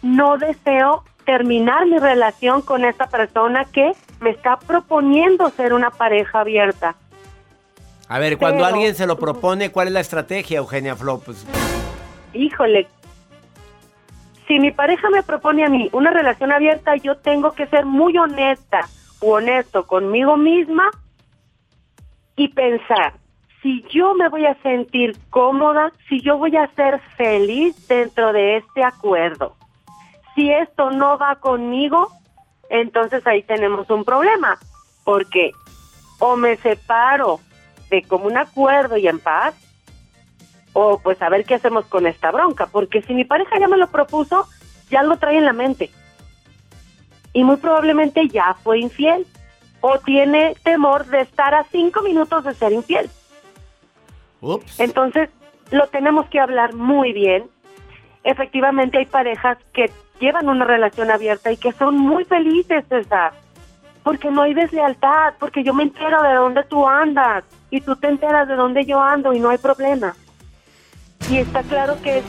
no 0.00 0.38
deseo 0.38 1.02
terminar 1.26 1.86
mi 1.86 1.98
relación 1.98 2.62
con 2.62 2.84
esta 2.84 3.08
persona 3.08 3.64
que 3.64 3.94
me 4.20 4.30
está 4.30 4.60
proponiendo 4.60 5.50
ser 5.50 5.72
una 5.72 5.90
pareja 5.90 6.42
abierta? 6.42 6.94
A 8.10 8.18
ver, 8.18 8.38
cuando 8.38 8.64
alguien 8.64 8.96
se 8.96 9.06
lo 9.06 9.16
propone, 9.16 9.70
¿cuál 9.70 9.86
es 9.86 9.92
la 9.92 10.00
estrategia, 10.00 10.58
Eugenia 10.58 10.96
Flo? 10.96 11.20
Pues, 11.20 11.46
híjole, 12.32 12.88
si 14.48 14.58
mi 14.58 14.72
pareja 14.72 15.08
me 15.10 15.22
propone 15.22 15.64
a 15.64 15.68
mí 15.68 15.88
una 15.92 16.10
relación 16.10 16.50
abierta, 16.50 16.96
yo 16.96 17.18
tengo 17.18 17.52
que 17.52 17.68
ser 17.68 17.86
muy 17.86 18.18
honesta 18.18 18.88
o 19.20 19.34
honesto 19.34 19.86
conmigo 19.86 20.36
misma 20.36 20.90
y 22.34 22.48
pensar, 22.48 23.12
si 23.62 23.84
yo 23.92 24.12
me 24.14 24.28
voy 24.28 24.44
a 24.44 24.60
sentir 24.60 25.16
cómoda, 25.30 25.92
si 26.08 26.20
yo 26.20 26.36
voy 26.36 26.56
a 26.56 26.66
ser 26.74 27.00
feliz 27.16 27.86
dentro 27.86 28.32
de 28.32 28.56
este 28.56 28.82
acuerdo. 28.82 29.54
Si 30.34 30.50
esto 30.50 30.90
no 30.90 31.16
va 31.16 31.36
conmigo, 31.36 32.08
entonces 32.70 33.24
ahí 33.24 33.44
tenemos 33.44 33.88
un 33.88 34.04
problema, 34.04 34.58
porque 35.04 35.52
o 36.18 36.34
me 36.34 36.56
separo 36.56 37.38
de 37.90 38.02
común 38.02 38.38
acuerdo 38.38 38.96
y 38.96 39.08
en 39.08 39.18
paz, 39.18 39.54
o 40.72 40.98
pues 40.98 41.20
a 41.20 41.28
ver 41.28 41.44
qué 41.44 41.56
hacemos 41.56 41.84
con 41.86 42.06
esta 42.06 42.30
bronca, 42.30 42.66
porque 42.66 43.02
si 43.02 43.12
mi 43.12 43.24
pareja 43.24 43.58
ya 43.58 43.68
me 43.68 43.76
lo 43.76 43.88
propuso, 43.88 44.46
ya 44.88 45.02
lo 45.02 45.16
trae 45.18 45.36
en 45.36 45.44
la 45.44 45.52
mente. 45.52 45.90
Y 47.32 47.44
muy 47.44 47.56
probablemente 47.56 48.28
ya 48.28 48.54
fue 48.62 48.78
infiel 48.78 49.26
o 49.80 49.98
tiene 49.98 50.54
temor 50.62 51.06
de 51.06 51.20
estar 51.20 51.54
a 51.54 51.64
cinco 51.64 52.02
minutos 52.02 52.44
de 52.44 52.54
ser 52.54 52.72
infiel. 52.72 53.10
Ups. 54.40 54.78
Entonces, 54.80 55.28
lo 55.70 55.86
tenemos 55.88 56.26
que 56.26 56.40
hablar 56.40 56.74
muy 56.74 57.12
bien. 57.12 57.44
Efectivamente, 58.24 58.98
hay 58.98 59.06
parejas 59.06 59.58
que 59.72 59.90
llevan 60.18 60.48
una 60.48 60.64
relación 60.64 61.10
abierta 61.10 61.52
y 61.52 61.56
que 61.56 61.72
son 61.72 61.96
muy 61.96 62.24
felices, 62.24 62.84
César. 62.88 63.32
Porque 64.02 64.30
no 64.30 64.42
hay 64.42 64.54
deslealtad, 64.54 65.34
porque 65.38 65.62
yo 65.62 65.74
me 65.74 65.84
entero 65.84 66.22
de 66.22 66.34
dónde 66.34 66.64
tú 66.64 66.86
andas 66.86 67.44
y 67.70 67.80
tú 67.80 67.96
te 67.96 68.08
enteras 68.08 68.48
de 68.48 68.54
dónde 68.54 68.84
yo 68.84 69.00
ando 69.00 69.32
y 69.32 69.40
no 69.40 69.50
hay 69.50 69.58
problema. 69.58 70.14
Y 71.30 71.38
está 71.38 71.62
claro 71.62 71.96
que... 72.02 72.22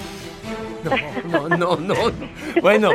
No, 1.29 1.47
no, 1.49 1.75
no, 1.77 1.95
no. 1.95 2.11
Bueno, 2.61 2.89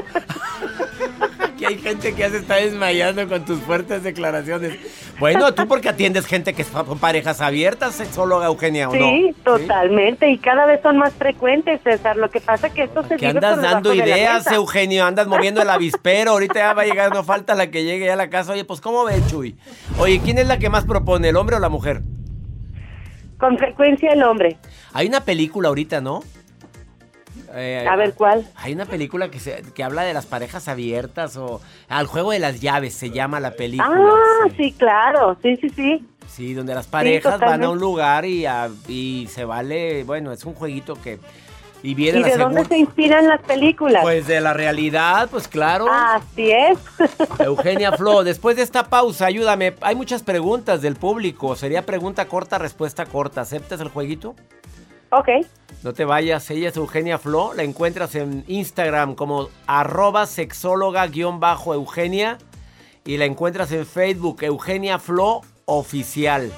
aquí 1.40 1.64
hay 1.64 1.78
gente 1.78 2.12
que 2.12 2.18
ya 2.18 2.30
se 2.30 2.38
está 2.38 2.56
desmayando 2.56 3.28
con 3.28 3.44
tus 3.44 3.60
fuertes 3.60 4.02
declaraciones. 4.02 4.78
Bueno, 5.20 5.54
tú 5.54 5.66
porque 5.68 5.88
atiendes 5.88 6.26
gente 6.26 6.52
que 6.52 6.64
son 6.64 6.98
parejas 6.98 7.40
abiertas, 7.40 7.94
sexóloga 7.94 8.46
Eugenia, 8.46 8.88
¿o 8.90 8.94
no? 8.94 8.98
Sí, 8.98 9.34
totalmente. 9.44 10.28
Y 10.28 10.38
cada 10.38 10.66
vez 10.66 10.80
son 10.82 10.98
más 10.98 11.14
frecuentes, 11.14 11.80
César. 11.82 12.16
Lo 12.16 12.28
que 12.28 12.40
pasa 12.40 12.70
que 12.70 12.82
esto 12.82 13.02
se 13.04 13.16
Que 13.16 13.28
andas 13.28 13.54
por 13.54 13.62
dando 13.62 13.94
ideas. 13.94 14.46
Eugenio, 14.50 15.06
andas 15.06 15.28
moviendo 15.28 15.62
el 15.62 15.70
avispero, 15.70 16.32
ahorita 16.32 16.54
ya 16.54 16.74
va 16.74 16.82
a 16.82 16.86
llegar, 16.86 17.14
no 17.14 17.22
falta 17.22 17.54
la 17.54 17.70
que 17.70 17.84
llegue 17.84 18.06
ya 18.06 18.14
a 18.14 18.16
la 18.16 18.28
casa. 18.28 18.52
Oye, 18.52 18.64
pues 18.64 18.80
¿cómo 18.80 19.04
ves, 19.04 19.26
Chuy? 19.28 19.56
Oye, 19.98 20.20
¿quién 20.22 20.38
es 20.38 20.48
la 20.48 20.58
que 20.58 20.68
más 20.68 20.84
propone, 20.84 21.28
el 21.28 21.36
hombre 21.36 21.56
o 21.56 21.60
la 21.60 21.68
mujer? 21.68 22.02
Con 23.38 23.58
frecuencia 23.58 24.12
el 24.12 24.22
hombre. 24.22 24.56
Hay 24.92 25.06
una 25.08 25.20
película 25.20 25.68
ahorita, 25.68 26.00
¿no? 26.00 26.22
Eh, 27.54 27.86
A 27.88 27.96
ver, 27.96 28.14
¿cuál? 28.14 28.46
Hay 28.56 28.72
una 28.72 28.86
película 28.86 29.30
que, 29.30 29.38
se, 29.38 29.62
que 29.74 29.82
habla 29.84 30.02
de 30.02 30.12
las 30.14 30.26
parejas 30.26 30.68
abiertas 30.68 31.36
o 31.36 31.60
al 31.88 32.06
juego 32.06 32.32
de 32.32 32.38
las 32.38 32.60
llaves 32.60 32.94
se 32.94 33.10
llama 33.10 33.40
la 33.40 33.52
película. 33.52 33.88
Ah, 33.94 34.48
sí, 34.56 34.72
claro. 34.72 35.36
Sí, 35.42 35.56
sí, 35.56 35.68
sí. 35.70 36.06
Sí, 36.26 36.54
donde 36.54 36.74
las 36.74 36.86
parejas 36.86 37.38
van 37.40 37.62
a 37.62 37.70
un 37.70 37.78
lugar 37.78 38.24
y, 38.24 38.46
a- 38.46 38.68
y 38.88 39.28
se 39.30 39.44
vale, 39.44 40.02
bueno, 40.04 40.32
es 40.32 40.44
un 40.44 40.54
jueguito 40.54 40.94
que... 40.96 41.18
Y 41.82 41.94
viene 41.94 42.18
¿Y 42.18 42.22
la 42.22 42.28
de 42.28 42.36
dónde 42.36 42.64
se 42.64 42.78
inspiran 42.78 43.28
las 43.28 43.40
películas? 43.42 44.02
Pues 44.02 44.26
de 44.26 44.40
la 44.40 44.52
realidad, 44.52 45.28
pues 45.30 45.46
claro. 45.46 45.86
Así 45.90 46.50
es. 46.50 46.78
Eugenia 47.38 47.92
Flo, 47.92 48.24
después 48.24 48.56
de 48.56 48.62
esta 48.62 48.84
pausa, 48.84 49.26
ayúdame. 49.26 49.74
Hay 49.80 49.94
muchas 49.94 50.22
preguntas 50.22 50.82
del 50.82 50.96
público. 50.96 51.54
Sería 51.54 51.86
pregunta 51.86 52.26
corta, 52.26 52.58
respuesta 52.58 53.06
corta. 53.06 53.42
¿Aceptas 53.42 53.80
el 53.80 53.88
jueguito? 53.88 54.34
ok. 55.10 55.28
No 55.82 55.92
te 55.92 56.04
vayas, 56.04 56.50
ella 56.50 56.70
es 56.70 56.76
Eugenia 56.76 57.18
Flo, 57.18 57.52
la 57.54 57.62
encuentras 57.62 58.16
en 58.16 58.44
Instagram 58.48 59.14
como 59.14 59.50
arroba 59.66 60.26
sexóloga-eugenia 60.26 62.38
y 63.04 63.18
la 63.18 63.26
encuentras 63.26 63.70
en 63.70 63.86
Facebook 63.86 64.42
Eugenia 64.42 64.98
Flo 64.98 65.42
Oficial. 65.66 66.50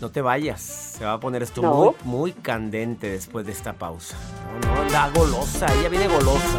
No 0.00 0.10
te 0.10 0.22
vayas, 0.22 0.60
se 0.60 1.04
va 1.04 1.14
a 1.14 1.20
poner 1.20 1.42
esto 1.42 1.60
No. 1.60 1.74
muy, 1.74 1.94
muy 2.04 2.32
candente 2.32 3.10
después 3.10 3.44
de 3.46 3.52
esta 3.52 3.72
pausa. 3.72 4.16
No, 4.62 4.74
no, 4.74 4.80
anda 4.82 5.10
golosa, 5.10 5.66
ella 5.74 5.88
viene 5.88 6.06
golosa. 6.06 6.58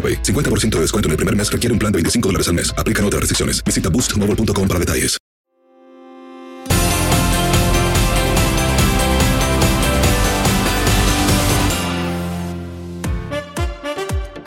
AroPay. 0.01 0.23
50% 0.23 0.69
de 0.77 0.81
descuento 0.81 1.07
en 1.07 1.11
el 1.11 1.17
primer 1.17 1.35
mes 1.35 1.51
requiere 1.51 1.71
un 1.71 1.79
plan 1.79 1.91
de 1.91 1.97
25 1.97 2.29
dólares 2.29 2.47
al 2.47 2.55
mes. 2.55 2.73
Aplican 2.75 3.05
otras 3.05 3.19
restricciones. 3.19 3.63
Visita 3.63 3.89
boostmobile.com 3.89 4.67
para 4.67 4.79
detalles. 4.79 5.21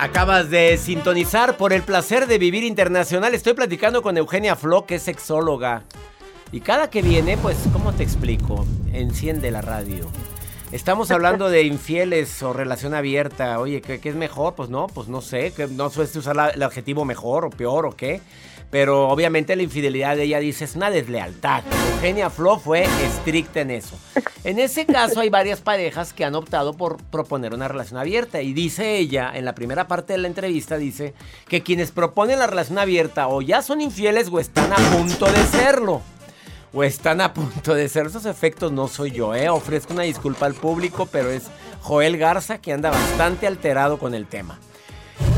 Acabas 0.04 0.50
de 0.50 0.76
sintonizar 0.76 1.56
por 1.56 1.72
el 1.72 1.82
placer 1.82 2.26
de 2.26 2.36
vivir 2.36 2.62
internacional. 2.62 3.34
Estoy 3.34 3.54
platicando 3.54 4.02
con 4.02 4.18
Eugenia 4.18 4.54
Flo, 4.54 4.84
que 4.84 4.96
es 4.96 5.02
sexóloga. 5.02 5.84
Y 6.52 6.60
cada 6.60 6.90
que 6.90 7.00
viene, 7.00 7.38
pues, 7.38 7.56
¿cómo 7.72 7.94
te 7.94 8.02
explico? 8.02 8.66
Enciende 8.92 9.50
la 9.50 9.62
radio. 9.62 10.10
Estamos 10.74 11.12
hablando 11.12 11.50
de 11.50 11.62
infieles 11.62 12.42
o 12.42 12.52
relación 12.52 12.94
abierta. 12.94 13.60
Oye, 13.60 13.80
¿qué, 13.80 14.00
es 14.02 14.16
mejor? 14.16 14.56
Pues 14.56 14.70
no, 14.70 14.88
pues 14.88 15.06
no 15.06 15.20
sé. 15.20 15.52
Que 15.52 15.68
no 15.68 15.88
sé 15.88 16.02
usar 16.18 16.52
el 16.52 16.62
adjetivo 16.64 17.04
mejor 17.04 17.44
o 17.44 17.50
peor 17.50 17.86
o 17.86 17.92
qué. 17.92 18.20
Pero 18.72 19.08
obviamente 19.08 19.54
la 19.54 19.62
infidelidad 19.62 20.16
de 20.16 20.24
ella 20.24 20.40
dice 20.40 20.64
es 20.64 20.74
una 20.74 20.90
deslealtad. 20.90 21.62
Eugenia 21.92 22.28
Flo 22.28 22.58
fue 22.58 22.88
estricta 23.06 23.60
en 23.60 23.70
eso. 23.70 23.96
En 24.42 24.58
ese 24.58 24.84
caso 24.84 25.20
hay 25.20 25.28
varias 25.28 25.60
parejas 25.60 26.12
que 26.12 26.24
han 26.24 26.34
optado 26.34 26.74
por 26.74 26.96
proponer 27.04 27.54
una 27.54 27.68
relación 27.68 28.00
abierta. 28.00 28.42
Y 28.42 28.52
dice 28.52 28.96
ella, 28.96 29.30
en 29.32 29.44
la 29.44 29.54
primera 29.54 29.86
parte 29.86 30.14
de 30.14 30.18
la 30.18 30.26
entrevista, 30.26 30.76
dice 30.76 31.14
que 31.46 31.62
quienes 31.62 31.92
proponen 31.92 32.40
la 32.40 32.48
relación 32.48 32.80
abierta 32.80 33.28
o 33.28 33.42
ya 33.42 33.62
son 33.62 33.80
infieles 33.80 34.28
o 34.28 34.40
están 34.40 34.72
a 34.72 34.76
punto 34.76 35.26
de 35.26 35.38
serlo 35.44 36.02
o 36.74 36.82
están 36.82 37.20
a 37.20 37.32
punto 37.32 37.74
de 37.74 37.88
ser. 37.88 38.06
Esos 38.06 38.26
efectos 38.26 38.72
no 38.72 38.88
soy 38.88 39.12
yo, 39.12 39.34
¿eh? 39.34 39.48
Ofrezco 39.48 39.92
una 39.92 40.02
disculpa 40.02 40.46
al 40.46 40.54
público, 40.54 41.06
pero 41.10 41.30
es 41.30 41.50
Joel 41.82 42.18
Garza 42.18 42.58
que 42.58 42.72
anda 42.72 42.90
bastante 42.90 43.46
alterado 43.46 43.98
con 43.98 44.14
el 44.14 44.26
tema. 44.26 44.58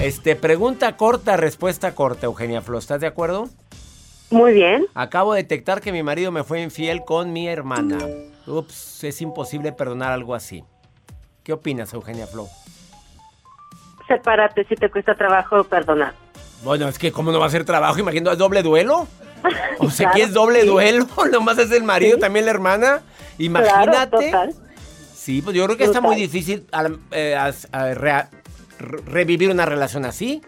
Este, 0.01 0.37
pregunta 0.37 0.97
corta, 0.97 1.37
respuesta 1.37 1.95
corta, 1.95 2.27
Eugenia 2.27 2.63
Flo. 2.63 2.79
¿Estás 2.79 3.01
de 3.01 3.07
acuerdo? 3.07 3.49
Muy 4.31 4.55
bien. 4.55 4.87
Acabo 4.95 5.35
de 5.35 5.43
detectar 5.43 5.81
que 5.81 5.93
mi 5.93 6.03
marido 6.03 6.33
me 6.33 6.43
fue 6.43 6.63
infiel 6.63 7.05
con 7.05 7.33
mi 7.33 7.47
hermana. 7.47 7.99
Ups, 8.47 9.05
es 9.05 9.21
imposible 9.21 9.73
perdonar 9.73 10.13
algo 10.13 10.35
así. 10.35 10.65
¿Qué 11.45 11.53
opinas, 11.53 11.93
Eugenia 11.93 12.27
Flo? 12.27 12.49
Sepárate 14.09 14.65
si 14.65 14.75
te 14.75 14.91
cuesta 14.91 15.15
trabajo 15.15 15.65
perdonar. 15.65 16.15
Bueno, 16.65 16.89
es 16.89 16.99
que 16.99 17.13
¿cómo 17.13 17.31
no 17.31 17.39
va 17.39 17.47
a 17.47 17.51
ser 17.51 17.65
trabajo? 17.65 17.99
Imagino, 17.99 18.33
¿es 18.33 18.39
doble 18.39 18.63
duelo? 18.63 19.07
O 19.79 19.91
sea, 19.91 20.11
Claro, 20.11 20.17
que 20.17 20.23
es 20.23 20.33
doble 20.33 20.61
sí. 20.63 20.67
duelo, 20.69 21.07
nomás 21.33 21.59
es 21.59 21.71
el 21.73 21.83
marido, 21.85 22.15
Sí. 22.17 22.21
también 22.21 22.45
la 22.45 22.51
hermana. 22.53 23.01
Imagínate. 23.39 24.31
Claro. 24.31 24.53
Sí, 25.15 25.43
pues 25.43 25.57
yo 25.57 25.65
creo 25.67 25.77
que 25.77 25.85
está 25.85 26.01
muy 26.01 26.17
difícil 26.17 26.67
eh, 27.11 27.35
a 27.37 27.95
re- 27.95 28.27
revivir 29.07 29.51
una 29.51 29.67
relación 29.67 30.05
así. 30.05 30.41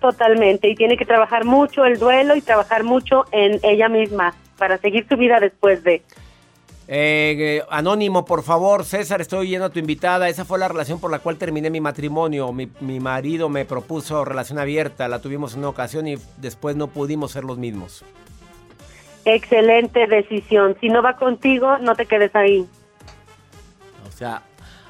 Totalmente. 0.00 0.68
Y 0.68 0.74
tiene 0.74 0.96
que 0.96 1.04
trabajar 1.04 1.44
mucho 1.44 1.84
el 1.84 1.98
duelo 1.98 2.34
y 2.34 2.40
trabajar 2.40 2.82
mucho 2.82 3.24
en 3.30 3.60
ella 3.62 3.88
misma 3.88 4.34
para 4.58 4.78
seguir 4.78 5.06
su 5.08 5.16
vida 5.16 5.38
después 5.40 5.84
de. 5.84 6.02
Eh, 6.88 7.62
anónimo, 7.70 8.24
por 8.24 8.42
favor, 8.42 8.84
César, 8.84 9.20
estoy 9.20 9.46
oyendo 9.46 9.66
a 9.66 9.70
tu 9.70 9.78
invitada. 9.78 10.28
Esa 10.28 10.44
fue 10.44 10.58
la 10.58 10.68
relación 10.68 11.00
por 11.00 11.10
la 11.10 11.20
cual 11.20 11.36
terminé 11.36 11.70
mi 11.70 11.80
matrimonio. 11.80 12.52
Mi, 12.52 12.68
mi 12.80 13.00
marido 13.00 13.48
me 13.48 13.64
propuso 13.64 14.24
relación 14.24 14.58
abierta, 14.58 15.08
la 15.08 15.20
tuvimos 15.20 15.54
en 15.54 15.60
una 15.60 15.68
ocasión 15.68 16.06
y 16.08 16.16
después 16.38 16.76
no 16.76 16.88
pudimos 16.88 17.32
ser 17.32 17.44
los 17.44 17.56
mismos. 17.58 18.04
Excelente 19.24 20.06
decisión. 20.08 20.76
Si 20.80 20.88
no 20.88 21.02
va 21.02 21.16
contigo, 21.16 21.78
no 21.78 21.94
te 21.94 22.06
quedes 22.06 22.34
ahí. 22.34 22.66
O 24.08 24.10
sea, 24.10 24.42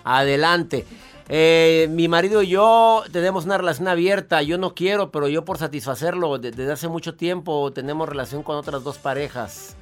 adelante. 0.03 0.87
Eh, 1.29 1.87
mi 1.91 2.09
marido 2.09 2.43
y 2.43 2.49
yo 2.49 3.05
tenemos 3.13 3.45
una 3.45 3.59
relación 3.59 3.89
abierta. 3.89 4.43
Yo 4.43 4.57
no 4.59 4.75
quiero, 4.75 5.11
pero 5.11 5.29
yo 5.29 5.45
por 5.45 5.59
satisfacerlo 5.59 6.39
de- 6.39 6.51
desde 6.51 6.73
hace 6.73 6.89
mucho 6.89 7.15
tiempo 7.15 7.71
tenemos 7.73 8.09
relación 8.09 8.43
con 8.43 8.57
otras 8.57 8.83
dos 8.83 8.99
parejas. 8.99 9.77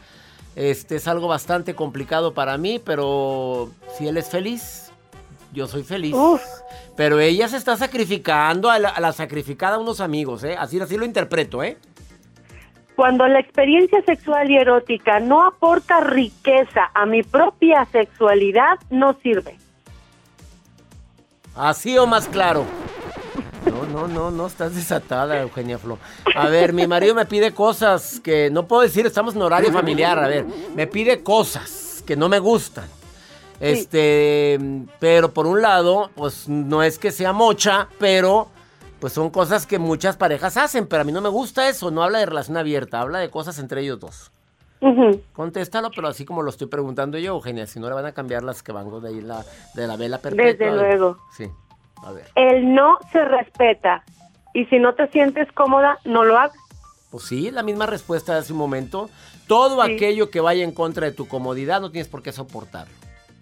Este 0.57 0.97
es 0.97 1.07
algo 1.09 1.29
bastante 1.29 1.75
complicado 1.75 2.35
para 2.35 2.59
mí, 2.59 2.81
pero 2.85 3.71
si 3.97 4.09
él 4.09 4.17
es 4.17 4.29
feliz, 4.29 4.93
yo 5.53 5.67
soy 5.67 5.83
feliz. 5.83 6.15
Uf. 6.15 6.43
Pero 6.97 7.21
ella 7.21 7.49
se 7.49 7.57
está 7.57 7.77
sacrificando 7.77 8.71
a 8.71 8.79
la, 8.79 8.91
a 8.91 9.01
la 9.01 9.13
sacrificada 9.13 9.77
a 9.77 9.79
unos 9.79 10.01
amigos, 10.01 10.45
¿eh? 10.45 10.57
Así, 10.59 10.81
así 10.81 10.97
lo 10.97 11.05
interpreto, 11.05 11.63
¿eh? 11.63 11.79
Cuando 12.97 13.27
la 13.27 13.41
experiencia 13.41 14.03
sexual 14.05 14.51
y 14.51 14.59
erótica 14.59 15.21
no 15.21 15.47
aporta 15.47 16.01
riqueza 16.01 16.91
a 16.93 17.07
mi 17.07 17.23
propia 17.23 17.87
sexualidad, 17.91 18.79
no 18.91 19.17
sirve. 19.23 19.57
Así 21.55 21.97
o 21.97 22.07
más 22.07 22.29
claro. 22.29 22.65
No, 23.87 24.07
no, 24.07 24.09
no, 24.09 24.31
no, 24.31 24.47
estás 24.47 24.75
desatada, 24.75 25.41
Eugenia 25.41 25.79
Flo. 25.79 25.99
A 26.35 26.49
ver, 26.49 26.73
mi 26.73 26.87
marido 26.87 27.15
me 27.15 27.27
pide 27.27 27.53
cosas 27.53 28.21
que 28.21 28.51
no 28.51 28.67
puedo 28.67 28.83
decir, 28.83 29.07
estamos 29.07 29.35
en 29.35 29.43
horario 29.43 29.73
familiar. 29.73 30.19
A 30.19 30.29
ver, 30.29 30.47
me 30.75 30.87
pide 30.87 31.23
cosas 31.23 32.03
que 32.07 32.17
no 32.17 32.29
me 32.29 32.39
gustan. 32.39 32.85
Este, 33.61 34.59
pero 34.99 35.33
por 35.33 35.47
un 35.47 35.61
lado, 35.61 36.11
pues 36.15 36.49
no 36.49 36.83
es 36.83 36.99
que 36.99 37.13
sea 37.13 37.33
mocha, 37.33 37.89
pero 37.99 38.49
pues 39.01 39.13
son 39.13 39.31
cosas 39.31 39.67
que 39.67 39.79
muchas 39.79 40.17
parejas 40.17 40.57
hacen, 40.57 40.87
pero 40.87 41.03
a 41.03 41.05
mí 41.05 41.13
no 41.13 41.21
me 41.21 41.29
gusta 41.29 41.69
eso, 41.69 41.91
no 41.91 42.03
habla 42.03 42.19
de 42.19 42.27
relación 42.27 42.57
abierta, 42.57 43.01
habla 43.01 43.19
de 43.19 43.31
cosas 43.31 43.59
entre 43.59 43.83
ellos 43.83 43.99
dos. 44.01 44.31
Ujú. 44.81 45.21
Contéstalo, 45.33 45.91
pero 45.95 46.09
así 46.09 46.25
como 46.25 46.43
lo 46.43 46.51
estoy 46.51 46.67
preguntando 46.69 47.19
yo, 47.19 47.35
Eugenia, 47.35 47.67
si 47.67 47.81
no 47.81 47.89
le 47.89 47.95
van 47.95 48.07
a 48.07 48.13
cambiar 48.13 48.43
las 48.43 48.63
que 48.63 48.73
van 48.73 48.89
de 49.03 49.09
ahí 49.09 49.21
la, 49.21 49.45
de 49.75 49.87
la 49.87 49.97
vela 49.97 50.19
perpetua. 50.19 50.47
Desde 50.47 50.71
luego. 50.71 51.19
Sí, 51.37 51.51
a 52.05 52.13
ver. 52.13 52.27
El 52.35 52.75
no 52.75 52.99
se 53.13 53.25
respeta. 53.25 54.03
Y 54.55 54.65
si 54.67 54.79
no 54.79 54.95
te 54.95 55.07
sientes 55.09 55.51
cómoda, 55.53 55.99
no 56.05 56.25
lo 56.25 56.39
hagas. 56.39 56.57
Pues 57.11 57.25
sí, 57.25 57.51
la 57.51 57.63
misma 57.63 57.87
respuesta 57.87 58.35
de 58.35 58.41
hace 58.41 58.53
un 58.53 58.59
momento. 58.59 59.11
Todo 59.47 59.85
Sí. 59.85 59.93
aquello 59.95 60.31
que 60.31 60.41
vaya 60.41 60.63
en 60.65 60.73
contra 60.73 61.07
de 61.07 61.13
tu 61.13 61.27
comodidad 61.29 61.81
no 61.81 61.91
tienes 61.91 62.09
por 62.09 62.23
qué 62.23 62.31
soportarlo. 62.33 62.95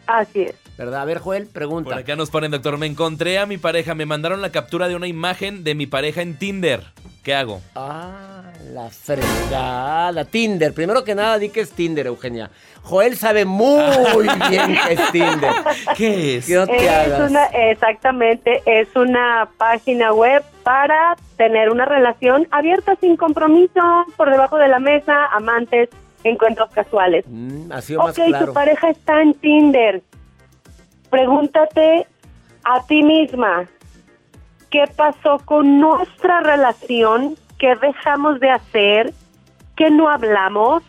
Así 0.06 0.40
es. 0.42 0.54
¿Verdad? 0.78 1.02
A 1.02 1.04
ver, 1.04 1.18
Joel, 1.18 1.46
pregunta. 1.48 1.90
Por 1.90 1.98
acá 1.98 2.16
nos 2.16 2.30
ponen, 2.30 2.50
doctor, 2.50 2.78
me 2.78 2.86
encontré 2.86 3.38
a 3.38 3.44
mi 3.44 3.58
pareja, 3.58 3.94
me 3.94 4.06
mandaron 4.06 4.40
la 4.40 4.50
captura 4.50 4.88
de 4.88 4.96
una 4.96 5.06
imagen 5.06 5.64
de 5.64 5.74
mi 5.74 5.86
pareja 5.86 6.22
en 6.22 6.38
Tinder. 6.38 6.82
¿Qué 7.22 7.34
hago? 7.34 7.60
Ah, 7.74 8.37
la 8.72 8.88
fregada. 8.90 10.24
Tinder. 10.24 10.72
Primero 10.72 11.04
que 11.04 11.14
nada, 11.14 11.38
di 11.38 11.48
que 11.48 11.60
es 11.60 11.70
Tinder, 11.72 12.06
Eugenia. 12.06 12.50
Joel 12.82 13.16
sabe 13.16 13.44
muy 13.44 14.26
bien 14.50 14.76
que 14.86 14.92
es 14.94 15.12
Tinder. 15.12 15.52
¿Qué 15.96 16.36
es? 16.36 16.46
Que 16.46 16.54
no 16.54 16.66
te 16.66 16.76
Es 16.76 16.90
hagas. 16.90 17.30
una, 17.30 17.44
exactamente, 17.46 18.62
es 18.66 18.88
una 18.96 19.48
página 19.58 20.12
web 20.12 20.42
para 20.62 21.16
tener 21.36 21.70
una 21.70 21.84
relación 21.84 22.46
abierta 22.50 22.96
sin 23.00 23.16
compromiso, 23.16 23.80
por 24.16 24.30
debajo 24.30 24.56
de 24.56 24.68
la 24.68 24.78
mesa, 24.78 25.26
amantes, 25.26 25.88
encuentros 26.24 26.70
casuales. 26.70 27.24
Mm, 27.28 27.72
ha 27.72 27.80
sido 27.80 28.02
más 28.02 28.18
Ok, 28.18 28.24
claro. 28.26 28.46
tu 28.46 28.52
pareja 28.54 28.90
está 28.90 29.20
en 29.22 29.34
Tinder. 29.34 30.02
Pregúntate 31.10 32.06
a 32.64 32.84
ti 32.86 33.02
misma, 33.02 33.66
¿qué 34.70 34.84
pasó 34.94 35.38
con 35.44 35.80
nuestra 35.80 36.40
relación? 36.40 37.36
¿Qué 37.58 37.74
dejamos 37.76 38.40
de 38.40 38.50
hacer? 38.50 39.12
¿Qué 39.76 39.90
no 39.90 40.08
hablamos? 40.08 40.82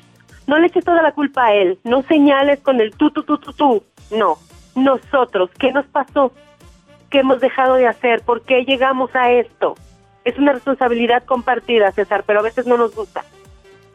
No 0.47 0.58
le 0.60 0.67
eches 0.67 0.84
toda 0.86 1.01
la 1.01 1.12
culpa 1.12 1.45
a 1.47 1.53
él, 1.53 1.79
no 1.84 2.03
señales 2.03 2.60
con 2.62 2.82
el 2.82 2.91
tú, 2.95 3.12
tú, 3.12 3.23
tú, 3.23 3.38
tú, 3.38 3.53
tú. 3.53 3.84
No, 4.12 4.38
nosotros, 4.75 5.49
¿qué 5.60 5.71
nos 5.71 5.86
pasó? 5.88 6.32
¿Qué 7.12 7.19
hemos 7.19 7.39
dejado 7.39 7.75
de 7.75 7.88
hacer? 7.88 8.21
¿Por 8.21 8.41
qué 8.43 8.63
llegamos 8.65 9.12
a 9.15 9.32
esto? 9.32 9.75
Es 10.25 10.38
una 10.38 10.53
responsabilidad 10.53 11.23
compartida, 11.25 11.91
César, 11.91 12.23
pero 12.25 12.39
a 12.39 12.43
veces 12.43 12.65
no 12.65 12.77
nos 12.77 12.95
gusta. 12.95 13.23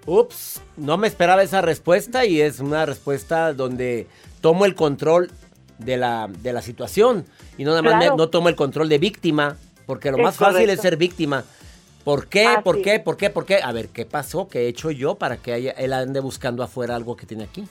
Ups, 0.07 0.63
no 0.77 0.97
me 0.97 1.07
esperaba 1.07 1.43
esa 1.43 1.61
respuesta 1.61 2.25
y 2.25 2.41
es 2.41 2.61
una 2.61 2.87
respuesta 2.87 3.53
donde 3.53 4.07
tomo 4.41 4.65
el 4.65 4.75
control 4.75 5.31
de 5.79 5.97
la, 5.97 6.29
de 6.29 6.53
la 6.53 6.63
situación 6.63 7.25
y 7.57 7.65
no 7.65 7.71
nada 7.71 7.83
más 7.83 7.95
me- 7.95 8.01
Claro. 8.01 8.17
no 8.17 8.29
tomo 8.29 8.49
el 8.49 8.55
control 8.57 8.89
de 8.89 8.99
víctima, 8.99 9.57
porque 9.87 10.11
lo 10.11 10.19
Es 10.19 10.23
más 10.25 10.37
fácil 10.37 10.57
es 10.71 10.77
correcto. 10.77 10.83
ser 10.83 10.97
víctima. 10.97 11.45
¿Por 12.05 12.29
qué? 12.29 12.47
Así 12.47 12.63
¿Por 12.63 12.83
qué? 12.83 13.01
¿Por 13.01 13.17
qué? 13.17 13.31
¿Por 13.31 13.47
qué? 13.47 13.61
A 13.63 13.73
ver, 13.73 13.89
¿qué 13.89 14.05
pasó? 14.05 14.49
¿Qué 14.49 14.61
he 14.61 14.69
hecho 14.69 14.91
yo 14.91 15.15
para 15.17 15.39
que 15.39 15.53
haya- 15.53 15.73
él 15.73 15.93
ande 15.93 16.21
buscando 16.21 16.63
afuera 16.63 16.95
algo 16.97 17.17
que 17.17 17.27
tiene 17.27 17.45
aquí? 17.45 17.65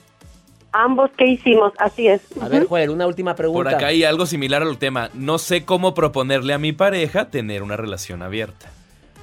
Ambos, 0.71 1.11
¿qué 1.17 1.27
hicimos? 1.27 1.71
Así 1.77 2.07
es. 2.07 2.21
A 2.41 2.47
ver, 2.47 2.65
Joel, 2.65 2.89
una 2.89 3.05
última 3.05 3.35
pregunta. 3.35 3.69
Por 3.69 3.75
acá 3.77 3.87
hay 3.87 4.03
algo 4.03 4.25
similar 4.25 4.63
al 4.63 4.79
tema. 4.79 5.11
No 5.13 5.37
sé 5.37 5.65
cómo 5.65 5.93
proponerle 5.93 6.51
a 6.53 6.57
mi 6.57 6.71
pareja 6.71 7.29
tener 7.29 7.61
una 7.61 7.77
relación 7.77 8.23
abierta. 8.23 8.71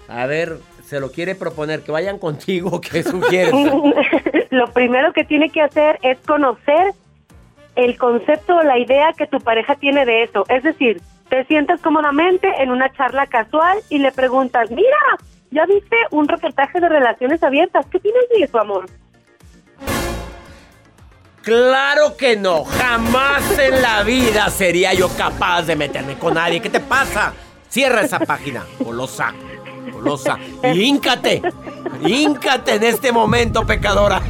A 0.07 0.27
ver, 0.27 0.59
se 0.87 1.01
lo 1.01 1.11
quiere 1.11 1.35
proponer, 1.35 1.83
que 1.83 1.91
vayan 1.91 2.19
contigo, 2.19 2.81
¿qué 2.81 3.03
sugieres? 3.03 3.53
lo 4.51 4.73
primero 4.73 5.13
que 5.13 5.25
tiene 5.25 5.51
que 5.51 5.61
hacer 5.61 5.99
es 6.03 6.19
conocer 6.21 6.93
el 7.75 7.97
concepto 7.99 8.57
o 8.57 8.63
la 8.63 8.79
idea 8.79 9.13
que 9.17 9.27
tu 9.27 9.41
pareja 9.41 9.75
tiene 9.75 10.05
de 10.07 10.23
eso. 10.23 10.45
Es 10.49 10.63
decir, 10.63 11.01
te 11.31 11.45
sientas 11.45 11.81
cómodamente 11.81 12.53
en 12.61 12.71
una 12.71 12.93
charla 12.93 13.27
casual 13.27 13.79
y 13.89 13.99
le 13.99 14.11
preguntas, 14.11 14.69
mira, 14.71 14.99
ya 15.53 15.65
viste 15.65 15.97
un 16.11 16.29
reportaje 16.29 16.81
de 16.81 16.89
relaciones 16.89 17.43
abiertas, 17.43 17.87
¿qué 17.91 17.99
opinas 17.99 18.25
de 18.37 18.45
eso, 18.45 18.61
amor? 18.61 18.87
Claro 21.43 22.17
que 22.19 22.37
no, 22.37 22.65
jamás 22.65 23.59
en 23.59 23.81
la 23.81 24.03
vida 24.03 24.51
sería 24.51 24.93
yo 24.93 25.09
capaz 25.17 25.63
de 25.63 25.75
meterme 25.75 26.19
con 26.19 26.35
nadie. 26.35 26.61
¿Qué 26.61 26.69
te 26.69 26.81
pasa? 26.81 27.33
Cierra 27.69 28.03
esa 28.03 28.19
página, 28.19 28.67
golosa, 28.81 29.33
golosa. 29.91 30.37
Y 30.63 30.83
híncate, 30.83 31.41
híncate 32.05 32.75
en 32.75 32.83
este 32.83 33.11
momento, 33.11 33.65
pecadora. 33.65 34.21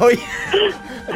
Oye, 0.00 0.18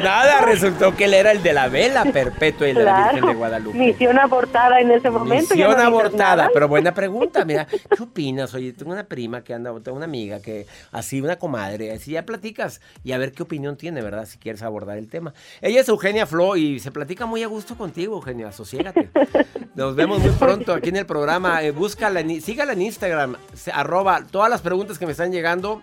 nada, 0.03 0.40
resultó 0.42 0.94
que 0.96 1.05
él 1.05 1.14
era 1.14 1.33
el 1.33 1.42
de 1.42 1.53
la 1.53 1.68
vela 1.68 2.05
perpetua 2.05 2.68
y 2.68 2.72
la 2.72 2.81
Claro. 2.83 3.12
Virgen 3.12 3.29
de 3.31 3.35
Guadalupe. 3.37 3.79
Misión 3.79 4.18
abortada 4.18 4.81
en 4.81 4.90
ese 4.90 5.11
momento. 5.11 5.55
Misión 5.55 5.76
no 5.76 5.83
abortada, 5.83 6.50
pero 6.53 6.68
buena 6.68 6.92
pregunta, 6.94 7.44
mira, 7.44 7.66
¿qué 7.66 8.03
opinas? 8.03 8.55
Oye, 8.55 8.72
tengo 8.72 8.92
una 8.92 9.05
prima 9.05 9.42
que 9.42 9.55
anda, 9.55 9.72
tengo 9.83 9.96
una 9.96 10.07
amiga 10.07 10.40
que, 10.40 10.66
así, 10.92 11.20
una 11.20 11.37
comadre, 11.37 11.92
así 11.92 12.12
ya 12.12 12.24
platicas 12.24 12.81
y 13.05 13.12
a 13.12 13.18
ver 13.18 13.33
qué 13.33 13.42
opinión 13.42 13.76
tiene, 13.76 14.03
¿verdad? 14.03 14.26
Si 14.26 14.38
quieres 14.38 14.62
abordar 14.62 14.98
el 14.98 15.09
tema. 15.09 15.35
Ella 15.61 15.81
es 15.81 15.88
Eugenia 15.88 16.26
Flo 16.26 16.57
y 16.57 16.81
se 16.81 16.90
platica 16.90 17.26
muy 17.26 17.42
a 17.42 17.46
gusto 17.46 17.76
contigo, 17.76 18.16
Eugenia, 18.16 18.48
asociégate. 18.48 19.11
Nos 19.74 19.94
vemos 19.96 20.18
muy 20.20 20.31
pronto 20.31 20.72
aquí 20.74 20.88
en 20.88 20.96
el 20.96 21.07
programa. 21.07 21.62
Eh, 21.62 21.70
búscala, 21.70 22.20
en- 22.20 22.40
sígala 22.42 22.72
en 22.72 22.83
Instagram, 22.83 23.37
se- 23.55 23.70
arroba 23.72 24.22
todas 24.31 24.50
las 24.50 24.61
preguntas 24.61 24.98
que 24.98 25.07
me 25.07 25.12
están 25.12 25.31
llegando. 25.33 25.83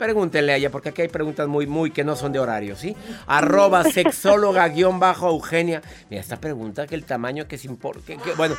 Pregúntenle 0.00 0.52
a 0.52 0.56
ella, 0.56 0.70
porque 0.70 0.88
aquí 0.88 1.02
hay 1.02 1.08
preguntas 1.08 1.46
muy, 1.46 1.66
muy 1.66 1.90
que 1.90 2.04
no 2.04 2.16
son 2.16 2.32
de 2.32 2.38
horario, 2.38 2.74
¿sí? 2.74 2.96
Arroba 3.26 3.84
sexóloga 3.92 4.66
guion 4.68 4.98
bajo 4.98 5.28
Eugenia. 5.28 5.82
Mira, 6.08 6.22
esta 6.22 6.40
pregunta 6.40 6.86
que 6.86 6.94
el 6.94 7.04
tamaño 7.04 7.46
que 7.46 7.56
es 7.56 7.64
importante. 7.66 8.18
bueno, 8.38 8.56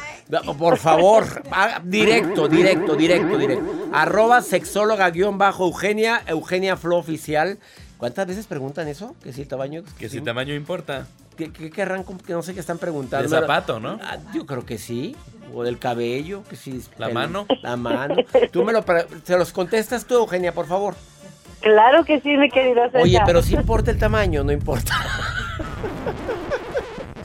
por 0.60 0.78
favor, 0.78 1.26
haga- 1.50 1.82
directo, 1.84 2.48
directo, 2.48 2.96
directo, 2.96 3.38
directo. 3.40 3.66
Arroba 3.92 4.42
sexóloga 4.42 5.10
guion 5.10 5.40
bajo 5.40 5.66
Eugenia, 5.66 6.22
Eugenia 6.28 6.78
Flo 6.78 6.98
Oficial. 6.98 7.58
¿Cuántas 7.98 8.28
veces 8.28 8.46
preguntan 8.46 8.88
eso? 8.88 9.16
Que 9.24 9.34
si 9.34 9.42
el 9.42 9.48
tamaño. 9.48 9.84
Que 9.98 10.10
si 10.10 10.18
el 10.18 10.24
tamaño 10.24 10.54
importa. 10.54 11.08
¿Qué, 11.36 11.52
qué 11.52 11.72
querrán? 11.72 12.04
Que 12.04 12.34
no 12.34 12.44
sé 12.44 12.54
qué 12.54 12.60
están 12.60 12.78
preguntando. 12.78 13.28
De 13.28 13.42
zapato, 13.42 13.80
¿no? 13.80 14.00
Ah, 14.04 14.18
yo 14.34 14.46
creo 14.46 14.64
que 14.66 14.78
sí. 14.78 15.16
O 15.56 15.64
del 15.64 15.80
cabello, 15.80 16.44
que 16.50 16.56
sí. 16.56 16.82
¿La 17.00 17.08
el- 17.08 17.14
mano? 17.16 17.46
La 17.64 17.76
mano. 17.78 18.16
Tú 18.52 18.64
me 18.64 18.72
lo. 18.74 18.86
Se 19.24 19.38
los 19.38 19.52
contestas 19.52 20.06
tú, 20.06 20.16
Eugenia, 20.16 20.54
por 20.54 20.68
favor. 20.68 20.96
Claro 21.62 22.04
que 22.06 22.20
sí, 22.22 22.38
mi 22.38 22.50
querido 22.50 22.84
César. 22.86 23.02
Oye, 23.02 23.20
pero 23.26 23.42
sí 23.42 23.56
importa 23.56 23.92
el 23.92 23.98
tamaño, 24.00 24.44
no 24.44 24.52
importa. 24.52 24.96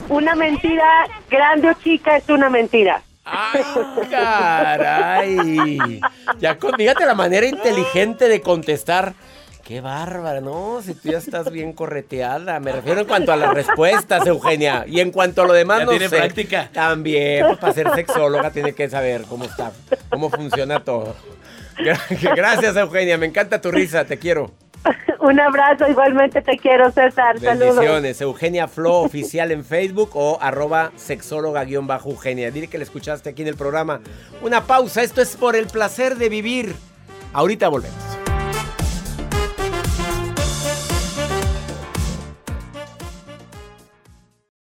una 0.09 0.35
mentira 0.35 1.05
grande 1.29 1.69
o 1.69 1.73
chica 1.83 2.17
es 2.17 2.27
una 2.29 2.49
mentira. 2.49 3.01
¡Ay, 3.25 3.61
caray! 4.09 5.99
Ya, 6.39 6.57
con- 6.57 6.73
fíjate 6.75 7.05
la 7.05 7.13
manera 7.15 7.45
inteligente 7.45 8.29
de 8.29 8.41
contestar. 8.41 9.13
Qué 9.65 9.81
bárbara, 9.81 10.39
¿no? 10.39 10.81
Si 10.81 10.93
tú 10.93 11.09
ya 11.09 11.17
estás 11.17 11.51
bien 11.51 11.73
correteada. 11.73 12.57
Me 12.61 12.71
refiero 12.71 13.01
en 13.01 13.05
cuanto 13.07 13.33
a 13.33 13.35
las 13.35 13.53
respuestas, 13.53 14.25
Eugenia. 14.25 14.85
Y 14.87 15.01
en 15.01 15.11
cuanto 15.11 15.41
a 15.41 15.45
lo 15.45 15.51
demás, 15.51 15.79
Ya 15.79 15.85
no 15.85 15.91
tiene 15.91 16.07
sé. 16.07 16.15
práctica. 16.15 16.69
También, 16.71 17.45
pues 17.47 17.57
para 17.57 17.73
ser 17.73 17.93
sexóloga 17.93 18.49
tiene 18.51 18.71
que 18.73 18.89
saber 18.89 19.23
cómo 19.23 19.43
está, 19.43 19.73
cómo 20.09 20.29
funciona 20.29 20.79
todo. 20.85 21.17
Gra- 21.77 21.99
Gracias, 22.35 22.75
Eugenia. 22.75 23.17
Me 23.17 23.25
encanta 23.25 23.59
tu 23.61 23.71
risa. 23.71 24.05
Te 24.05 24.17
quiero. 24.17 24.51
Un 25.19 25.39
abrazo, 25.39 25.85
igualmente 25.89 26.41
te 26.41 26.57
quiero, 26.57 26.89
César. 26.91 27.39
Saludos. 27.39 27.75
Bendiciones. 27.75 28.21
Eugenia 28.21 28.67
Flo 28.67 28.99
oficial 28.99 29.51
en 29.51 29.65
Facebook 29.65 30.11
o 30.13 30.37
arroba 30.41 30.91
sexóloga-eugenia. 30.95 32.51
Dile 32.51 32.67
que 32.67 32.77
le 32.77 32.83
escuchaste 32.85 33.29
aquí 33.31 33.41
en 33.41 33.49
el 33.49 33.55
programa. 33.55 33.99
Una 34.41 34.63
pausa. 34.65 35.01
Esto 35.03 35.21
es 35.21 35.35
por 35.35 35.55
el 35.55 35.67
placer 35.67 36.15
de 36.15 36.29
vivir. 36.29 36.75
Ahorita 37.33 37.67
volvemos. 37.67 37.97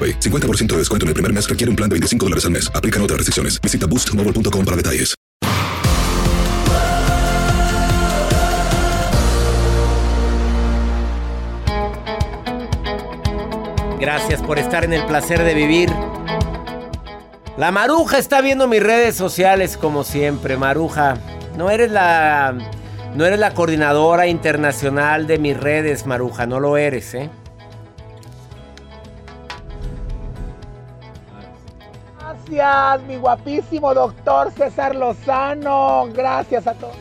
AroPay. 0.00 0.18
50% 0.20 0.68
de 0.68 0.78
descuento 0.78 1.04
en 1.04 1.08
el 1.08 1.14
primer 1.14 1.32
mes 1.32 1.46
requiere 1.48 1.68
un 1.68 1.76
plan 1.76 1.90
de 1.90 1.94
25 1.94 2.26
dólares 2.26 2.44
al 2.46 2.52
mes. 2.52 2.70
Aplican 2.74 3.02
otras 3.02 3.18
restricciones. 3.18 3.60
Visita 3.60 3.86
boostmobile.com 3.86 4.64
para 4.64 4.76
detalles. 4.76 5.14
Gracias 14.00 14.40
por 14.40 14.58
estar 14.58 14.82
en 14.84 14.94
el 14.94 15.04
placer 15.04 15.44
de 15.44 15.52
vivir. 15.52 15.92
La 17.58 17.70
Maruja 17.70 18.16
está 18.16 18.40
viendo 18.40 18.66
mis 18.66 18.82
redes 18.82 19.14
sociales 19.14 19.76
como 19.76 20.04
siempre. 20.04 20.56
Maruja, 20.56 21.18
no 21.58 21.68
eres 21.68 21.90
la 21.90 22.56
no 23.14 23.26
eres 23.26 23.38
la 23.38 23.52
coordinadora 23.52 24.26
internacional 24.26 25.26
de 25.26 25.38
mis 25.38 25.54
redes, 25.54 26.06
Maruja, 26.06 26.46
no 26.46 26.60
lo 26.60 26.78
eres, 26.78 27.12
¿eh? 27.12 27.28
Gracias, 32.30 33.02
mi 33.08 33.16
guapísimo 33.16 33.92
doctor 33.92 34.52
César 34.52 34.94
Lozano. 34.94 36.08
Gracias 36.14 36.66
a 36.66 36.74
todos. 36.74 36.94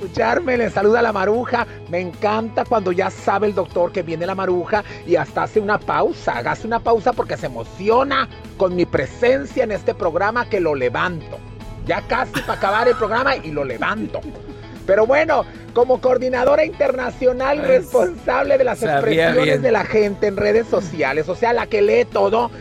Escucharme, 0.00 0.56
le 0.56 0.70
saluda 0.70 1.02
la 1.02 1.12
maruja. 1.12 1.66
Me 1.88 1.98
encanta 2.00 2.64
cuando 2.64 2.92
ya 2.92 3.10
sabe 3.10 3.48
el 3.48 3.54
doctor 3.54 3.90
que 3.90 4.02
viene 4.02 4.26
la 4.26 4.36
maruja 4.36 4.84
y 5.04 5.16
hasta 5.16 5.44
hace 5.44 5.58
una 5.58 5.78
pausa. 5.78 6.38
Hágase 6.38 6.68
una 6.68 6.78
pausa 6.78 7.12
porque 7.12 7.36
se 7.36 7.46
emociona 7.46 8.28
con 8.56 8.76
mi 8.76 8.86
presencia 8.86 9.64
en 9.64 9.72
este 9.72 9.92
programa 9.92 10.48
que 10.48 10.60
lo 10.60 10.74
levanto. 10.76 11.38
Ya 11.84 12.02
casi 12.02 12.40
para 12.42 12.54
acabar 12.54 12.86
el 12.86 12.94
programa 12.94 13.36
y 13.36 13.50
lo 13.50 13.64
levanto. 13.64 14.20
Pero 14.86 15.04
bueno, 15.04 15.44
como 15.72 16.00
coordinadora 16.00 16.64
internacional 16.64 17.58
Pues, 17.58 17.68
responsable 17.68 18.56
de 18.56 18.64
las 18.64 18.82
expresiones 18.82 19.44
bien. 19.44 19.62
de 19.62 19.72
la 19.72 19.84
gente 19.84 20.28
en 20.28 20.36
redes 20.36 20.68
sociales, 20.68 21.28
o 21.28 21.34
sea, 21.34 21.52
la 21.52 21.66
que 21.66 21.82
lee 21.82 22.04
todo, 22.04 22.52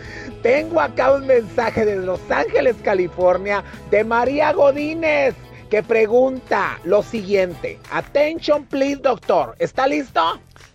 tengo 0.46 0.80
acá 0.80 1.12
un 1.12 1.26
mensaje 1.26 1.86
desde 1.86 2.06
Los 2.06 2.22
Ángeles, 2.30 2.76
California, 2.84 3.64
de 3.90 4.04
María 4.04 4.54
Godínez, 4.54 5.34
que 5.72 5.82
pregunta 5.82 6.80
lo 6.84 7.02
siguiente. 7.02 7.80
Attention, 7.90 8.64
please, 8.66 8.98
doctor. 8.98 9.56
¿Está 9.58 9.88
listo? 9.88 10.22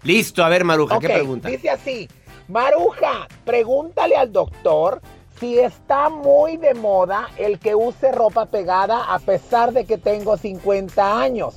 Listo, 0.03 0.43
a 0.43 0.49
ver, 0.49 0.65
Maruja, 0.65 0.99
¿qué 0.99 1.09
pregunta? 1.09 1.49
Dice 1.49 1.71
así, 1.71 2.09
Maruja, 2.49 3.29
pregúntale 3.45 4.17
al 4.17 4.33
doctor 4.33 5.01
si 5.39 5.61
está 5.61 6.09
muy 6.09 6.57
de 6.57 6.75
moda 6.75 7.29
el 7.37 7.61
que 7.61 7.77
use 7.77 8.11
ropa 8.11 8.47
pegada 8.47 9.15
a 9.15 9.21
pesar 9.21 9.73
de 9.73 9.85
que 9.85 9.99
tengo 9.99 10.37
50 10.37 11.21
años. 11.21 11.55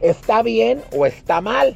¿Está 0.00 0.42
bien 0.44 0.84
o 0.96 1.04
está 1.04 1.40
mal? 1.40 1.74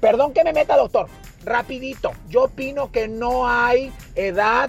Perdón 0.00 0.32
que 0.32 0.42
me 0.42 0.52
meta, 0.52 0.76
doctor. 0.76 1.06
Rapidito, 1.44 2.10
yo 2.28 2.44
opino 2.44 2.90
que 2.90 3.06
no 3.06 3.48
hay 3.48 3.92
edad 4.16 4.68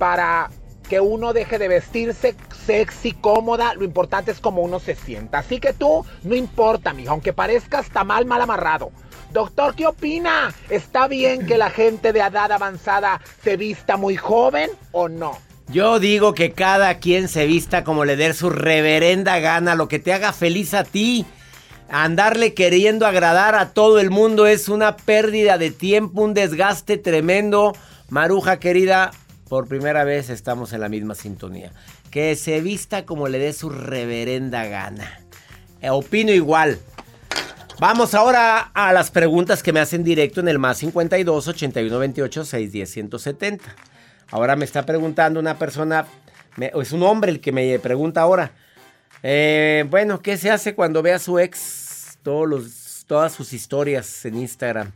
para 0.00 0.48
que 0.88 0.98
uno 0.98 1.34
deje 1.34 1.58
de 1.58 1.68
vestirse 1.68 2.34
sexy, 2.66 3.12
cómoda. 3.12 3.74
Lo 3.74 3.84
importante 3.84 4.30
es 4.30 4.40
cómo 4.40 4.62
uno 4.62 4.80
se 4.80 4.94
sienta. 4.96 5.40
Así 5.40 5.60
que 5.60 5.74
tú, 5.74 6.06
no 6.22 6.34
importa, 6.34 6.94
mija, 6.94 7.10
aunque 7.10 7.34
parezca 7.34 7.80
hasta 7.80 8.02
mal, 8.02 8.24
mal 8.24 8.40
amarrado. 8.40 8.90
Doctor, 9.30 9.74
¿qué 9.74 9.86
opina? 9.86 10.52
¿Está 10.70 11.06
bien 11.06 11.46
que 11.46 11.58
la 11.58 11.68
gente 11.68 12.14
de 12.14 12.20
edad 12.20 12.50
avanzada 12.50 13.20
se 13.44 13.58
vista 13.58 13.98
muy 13.98 14.16
joven 14.16 14.70
o 14.90 15.10
no? 15.10 15.36
Yo 15.68 16.00
digo 16.00 16.32
que 16.32 16.52
cada 16.52 16.94
quien 16.98 17.28
se 17.28 17.46
vista 17.46 17.84
como 17.84 18.06
le 18.06 18.16
dé 18.16 18.32
su 18.32 18.48
reverenda 18.48 19.38
gana, 19.38 19.74
lo 19.74 19.86
que 19.86 19.98
te 19.98 20.14
haga 20.14 20.32
feliz 20.32 20.72
a 20.72 20.82
ti. 20.82 21.26
Andarle 21.90 22.54
queriendo 22.54 23.06
agradar 23.06 23.54
a 23.54 23.74
todo 23.74 24.00
el 24.00 24.10
mundo 24.10 24.46
es 24.46 24.70
una 24.70 24.96
pérdida 24.96 25.58
de 25.58 25.70
tiempo, 25.70 26.22
un 26.22 26.32
desgaste 26.32 26.96
tremendo. 26.96 27.74
Maruja 28.08 28.58
querida, 28.58 29.12
por 29.50 29.66
primera 29.68 30.04
vez 30.04 30.30
estamos 30.30 30.72
en 30.72 30.80
la 30.80 30.88
misma 30.88 31.14
sintonía. 31.14 31.72
Que 32.10 32.36
se 32.36 32.60
vista 32.62 33.04
como 33.04 33.28
le 33.28 33.38
dé 33.40 33.52
su 33.52 33.68
reverenda 33.68 34.64
gana. 34.66 35.20
Eh, 35.82 35.90
opino 35.90 36.30
igual. 36.32 36.78
Vamos 37.80 38.14
ahora 38.14 38.70
a 38.74 38.92
las 38.92 39.10
preguntas 39.10 39.62
que 39.62 39.72
me 39.72 39.80
hacen 39.80 40.04
directo 40.04 40.40
en 40.40 40.46
el 40.48 40.58
más 40.60 40.78
52 40.78 41.48
81 41.48 41.98
28 41.98 42.44
610 42.44 42.90
170. 42.90 43.64
Ahora 44.30 44.54
me 44.54 44.64
está 44.64 44.86
preguntando 44.86 45.40
una 45.40 45.58
persona, 45.58 46.06
me- 46.56 46.70
es 46.80 46.92
un 46.92 47.02
hombre 47.02 47.32
el 47.32 47.40
que 47.40 47.50
me 47.52 47.76
pregunta 47.80 48.20
ahora. 48.20 48.52
Eh, 49.24 49.84
bueno, 49.90 50.20
¿qué 50.22 50.36
se 50.36 50.50
hace 50.50 50.74
cuando 50.76 51.02
ve 51.02 51.12
a 51.12 51.18
su 51.18 51.38
ex 51.40 52.18
todas 52.22 53.32
sus 53.32 53.52
historias 53.52 54.24
en 54.24 54.36
Instagram? 54.36 54.92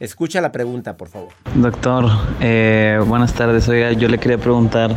Escucha 0.00 0.40
la 0.40 0.52
pregunta, 0.52 0.96
por 0.96 1.08
favor. 1.08 1.30
Doctor, 1.54 2.06
eh, 2.40 3.00
buenas 3.04 3.34
tardes. 3.34 3.68
Oiga, 3.68 3.92
yo 3.92 4.08
le 4.08 4.18
quería 4.18 4.38
preguntar, 4.38 4.94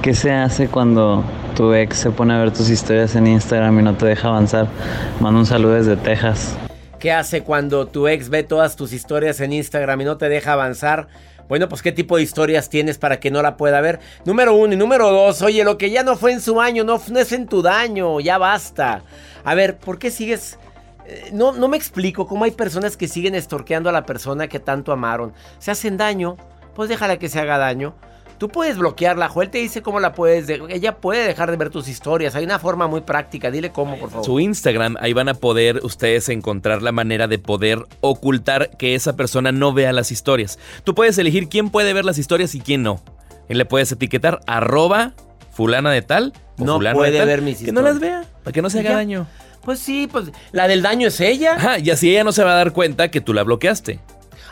¿qué 0.00 0.14
se 0.14 0.32
hace 0.32 0.68
cuando 0.68 1.22
tu 1.58 1.74
ex 1.74 1.96
se 1.98 2.12
pone 2.12 2.34
a 2.34 2.38
ver 2.38 2.52
tus 2.52 2.70
historias 2.70 3.16
en 3.16 3.26
Instagram 3.26 3.80
y 3.80 3.82
no 3.82 3.96
te 3.96 4.06
deja 4.06 4.28
avanzar. 4.28 4.68
Manda 5.18 5.40
un 5.40 5.44
saludo 5.44 5.74
desde 5.74 5.96
Texas. 5.96 6.56
¿Qué 7.00 7.10
hace 7.10 7.42
cuando 7.42 7.88
tu 7.88 8.06
ex 8.06 8.28
ve 8.28 8.44
todas 8.44 8.76
tus 8.76 8.92
historias 8.92 9.40
en 9.40 9.52
Instagram 9.52 10.00
y 10.02 10.04
no 10.04 10.16
te 10.16 10.28
deja 10.28 10.52
avanzar? 10.52 11.08
Bueno, 11.48 11.68
pues 11.68 11.82
qué 11.82 11.90
tipo 11.90 12.16
de 12.16 12.22
historias 12.22 12.70
tienes 12.70 12.96
para 12.96 13.18
que 13.18 13.32
no 13.32 13.42
la 13.42 13.56
pueda 13.56 13.80
ver. 13.80 13.98
Número 14.24 14.54
uno 14.54 14.74
y 14.74 14.76
número 14.76 15.10
dos, 15.10 15.42
oye, 15.42 15.64
lo 15.64 15.78
que 15.78 15.90
ya 15.90 16.04
no 16.04 16.16
fue 16.16 16.30
en 16.30 16.40
su 16.40 16.60
año, 16.60 16.84
no, 16.84 17.00
no 17.10 17.18
es 17.18 17.32
en 17.32 17.48
tu 17.48 17.60
daño, 17.60 18.20
ya 18.20 18.38
basta. 18.38 19.02
A 19.42 19.54
ver, 19.56 19.78
¿por 19.78 19.98
qué 19.98 20.12
sigues? 20.12 20.60
Eh, 21.08 21.30
no, 21.32 21.52
no 21.52 21.68
me 21.68 21.76
explico 21.78 22.26
cómo 22.26 22.44
hay 22.44 22.50
personas 22.50 22.96
que 22.98 23.08
siguen 23.08 23.34
estorqueando 23.34 23.88
a 23.88 23.92
la 23.92 24.04
persona 24.04 24.46
que 24.46 24.60
tanto 24.60 24.92
amaron. 24.92 25.32
Se 25.58 25.70
hacen 25.70 25.96
daño, 25.96 26.36
pues 26.74 26.90
déjala 26.90 27.18
que 27.18 27.30
se 27.30 27.40
haga 27.40 27.56
daño. 27.56 27.94
Tú 28.36 28.48
puedes 28.48 28.76
bloquearla, 28.76 29.28
Joel 29.28 29.50
te 29.50 29.58
dice 29.58 29.82
cómo 29.82 29.98
la 29.98 30.12
puedes. 30.12 30.48
ella 30.48 30.96
puede 30.98 31.26
dejar 31.26 31.50
de 31.50 31.56
ver 31.56 31.70
tus 31.70 31.88
historias. 31.88 32.36
Hay 32.36 32.44
una 32.44 32.58
forma 32.60 32.86
muy 32.86 33.00
práctica. 33.00 33.50
Dile 33.50 33.72
cómo, 33.72 33.98
por 33.98 34.10
favor. 34.10 34.24
Su 34.24 34.38
Instagram, 34.38 34.96
ahí 35.00 35.12
van 35.12 35.28
a 35.28 35.34
poder 35.34 35.80
ustedes 35.82 36.28
encontrar 36.28 36.82
la 36.82 36.92
manera 36.92 37.26
de 37.26 37.38
poder 37.38 37.80
ocultar 38.00 38.70
que 38.76 38.94
esa 38.94 39.16
persona 39.16 39.50
no 39.50 39.72
vea 39.72 39.92
las 39.92 40.12
historias. 40.12 40.58
Tú 40.84 40.94
puedes 40.94 41.18
elegir 41.18 41.48
quién 41.48 41.70
puede 41.70 41.92
ver 41.94 42.04
las 42.04 42.18
historias 42.18 42.54
y 42.54 42.60
quién 42.60 42.84
no. 42.84 43.00
Y 43.48 43.54
le 43.54 43.64
puedes 43.64 43.90
etiquetar 43.90 44.40
arroba 44.46 45.14
fulana 45.50 45.90
de 45.90 46.02
tal. 46.02 46.32
no 46.58 46.78
puede 46.78 47.24
ver 47.24 47.42
mis 47.42 47.60
historias. 47.60 47.66
Que 47.66 47.72
no 47.72 47.82
las 47.82 47.98
vea, 47.98 48.24
para 48.44 48.52
que 48.52 48.62
no 48.62 48.70
se 48.70 48.80
haga 48.80 48.92
daño. 48.92 49.26
Pues 49.68 49.80
sí, 49.80 50.08
pues 50.10 50.32
la 50.52 50.66
del 50.66 50.80
daño 50.80 51.08
es 51.08 51.20
ella. 51.20 51.56
Ajá, 51.56 51.78
y 51.78 51.90
así 51.90 52.08
ella 52.10 52.24
no 52.24 52.32
se 52.32 52.42
va 52.42 52.52
a 52.52 52.54
dar 52.54 52.72
cuenta 52.72 53.10
que 53.10 53.20
tú 53.20 53.34
la 53.34 53.42
bloqueaste. 53.42 54.00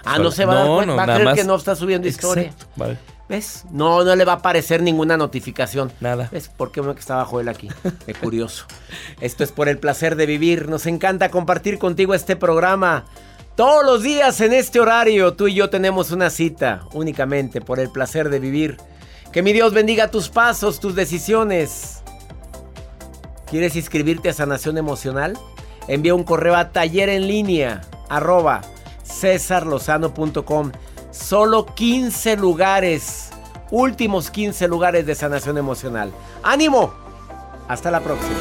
Ah, 0.04 0.18
no 0.18 0.30
se 0.30 0.44
va 0.44 0.52
a 0.52 0.56
dar 0.56 0.66
cuenta. 0.66 0.94
va 0.94 1.02
a 1.04 1.16
creer 1.16 1.34
que 1.36 1.44
no 1.44 1.56
está 1.56 1.74
subiendo 1.74 2.06
historia. 2.06 2.52
Vale. 2.76 2.98
¿Ves? 3.26 3.64
No, 3.70 4.04
no 4.04 4.14
le 4.14 4.26
va 4.26 4.32
a 4.32 4.36
aparecer 4.36 4.82
ninguna 4.82 5.16
notificación. 5.16 5.90
Nada. 6.00 6.28
¿Ves? 6.30 6.50
¿Por 6.50 6.70
qué 6.70 6.82
que 6.82 7.00
estaba 7.00 7.24
Joel 7.24 7.48
aquí? 7.48 7.70
Qué 8.04 8.12
curioso. 8.22 8.66
Esto 9.22 9.42
es 9.42 9.52
por 9.52 9.70
el 9.70 9.78
placer 9.78 10.16
de 10.16 10.26
vivir. 10.26 10.68
Nos 10.68 10.84
encanta 10.84 11.30
compartir 11.30 11.78
contigo 11.78 12.12
este 12.12 12.36
programa. 12.36 13.06
Todos 13.54 13.86
los 13.86 14.02
días 14.02 14.38
en 14.42 14.52
este 14.52 14.80
horario, 14.80 15.32
tú 15.32 15.48
y 15.48 15.54
yo 15.54 15.70
tenemos 15.70 16.10
una 16.10 16.28
cita 16.28 16.82
únicamente 16.92 17.62
por 17.62 17.80
el 17.80 17.88
placer 17.88 18.28
de 18.28 18.38
vivir. 18.38 18.76
Que 19.32 19.40
mi 19.40 19.54
Dios 19.54 19.72
bendiga 19.72 20.10
tus 20.10 20.28
pasos, 20.28 20.78
tus 20.78 20.94
decisiones. 20.94 22.02
¿Quieres 23.48 23.76
inscribirte 23.76 24.28
a 24.28 24.32
Sanación 24.32 24.76
Emocional? 24.78 25.38
Envía 25.88 26.14
un 26.14 26.24
correo 26.24 26.56
a 26.56 26.70
taller 26.70 27.08
en 27.08 27.28
línea 27.28 27.82
arroba 28.08 28.62
cesarlozano.com 29.04 30.72
Solo 31.10 31.66
15 31.66 32.36
lugares. 32.36 33.30
Últimos 33.70 34.30
15 34.30 34.68
lugares 34.68 35.06
de 35.06 35.14
sanación 35.14 35.58
emocional. 35.58 36.12
¡Ánimo! 36.42 36.92
Hasta 37.68 37.90
la 37.90 38.00
próxima. 38.00 38.36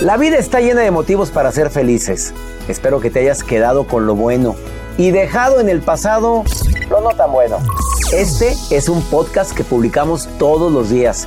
La 0.00 0.16
vida 0.16 0.36
está 0.36 0.60
llena 0.60 0.82
de 0.82 0.90
motivos 0.90 1.30
para 1.30 1.50
ser 1.50 1.70
felices. 1.70 2.34
Espero 2.68 3.00
que 3.00 3.10
te 3.10 3.20
hayas 3.20 3.42
quedado 3.42 3.86
con 3.86 4.06
lo 4.06 4.14
bueno 4.14 4.54
y 4.98 5.10
dejado 5.10 5.60
en 5.60 5.68
el 5.68 5.80
pasado 5.80 6.44
lo 6.90 7.00
no 7.00 7.10
tan 7.10 7.32
bueno. 7.32 7.58
Este 8.12 8.54
es 8.70 8.88
un 8.88 9.02
podcast 9.02 9.52
que 9.56 9.64
publicamos 9.64 10.28
todos 10.38 10.70
los 10.70 10.90
días, 10.90 11.26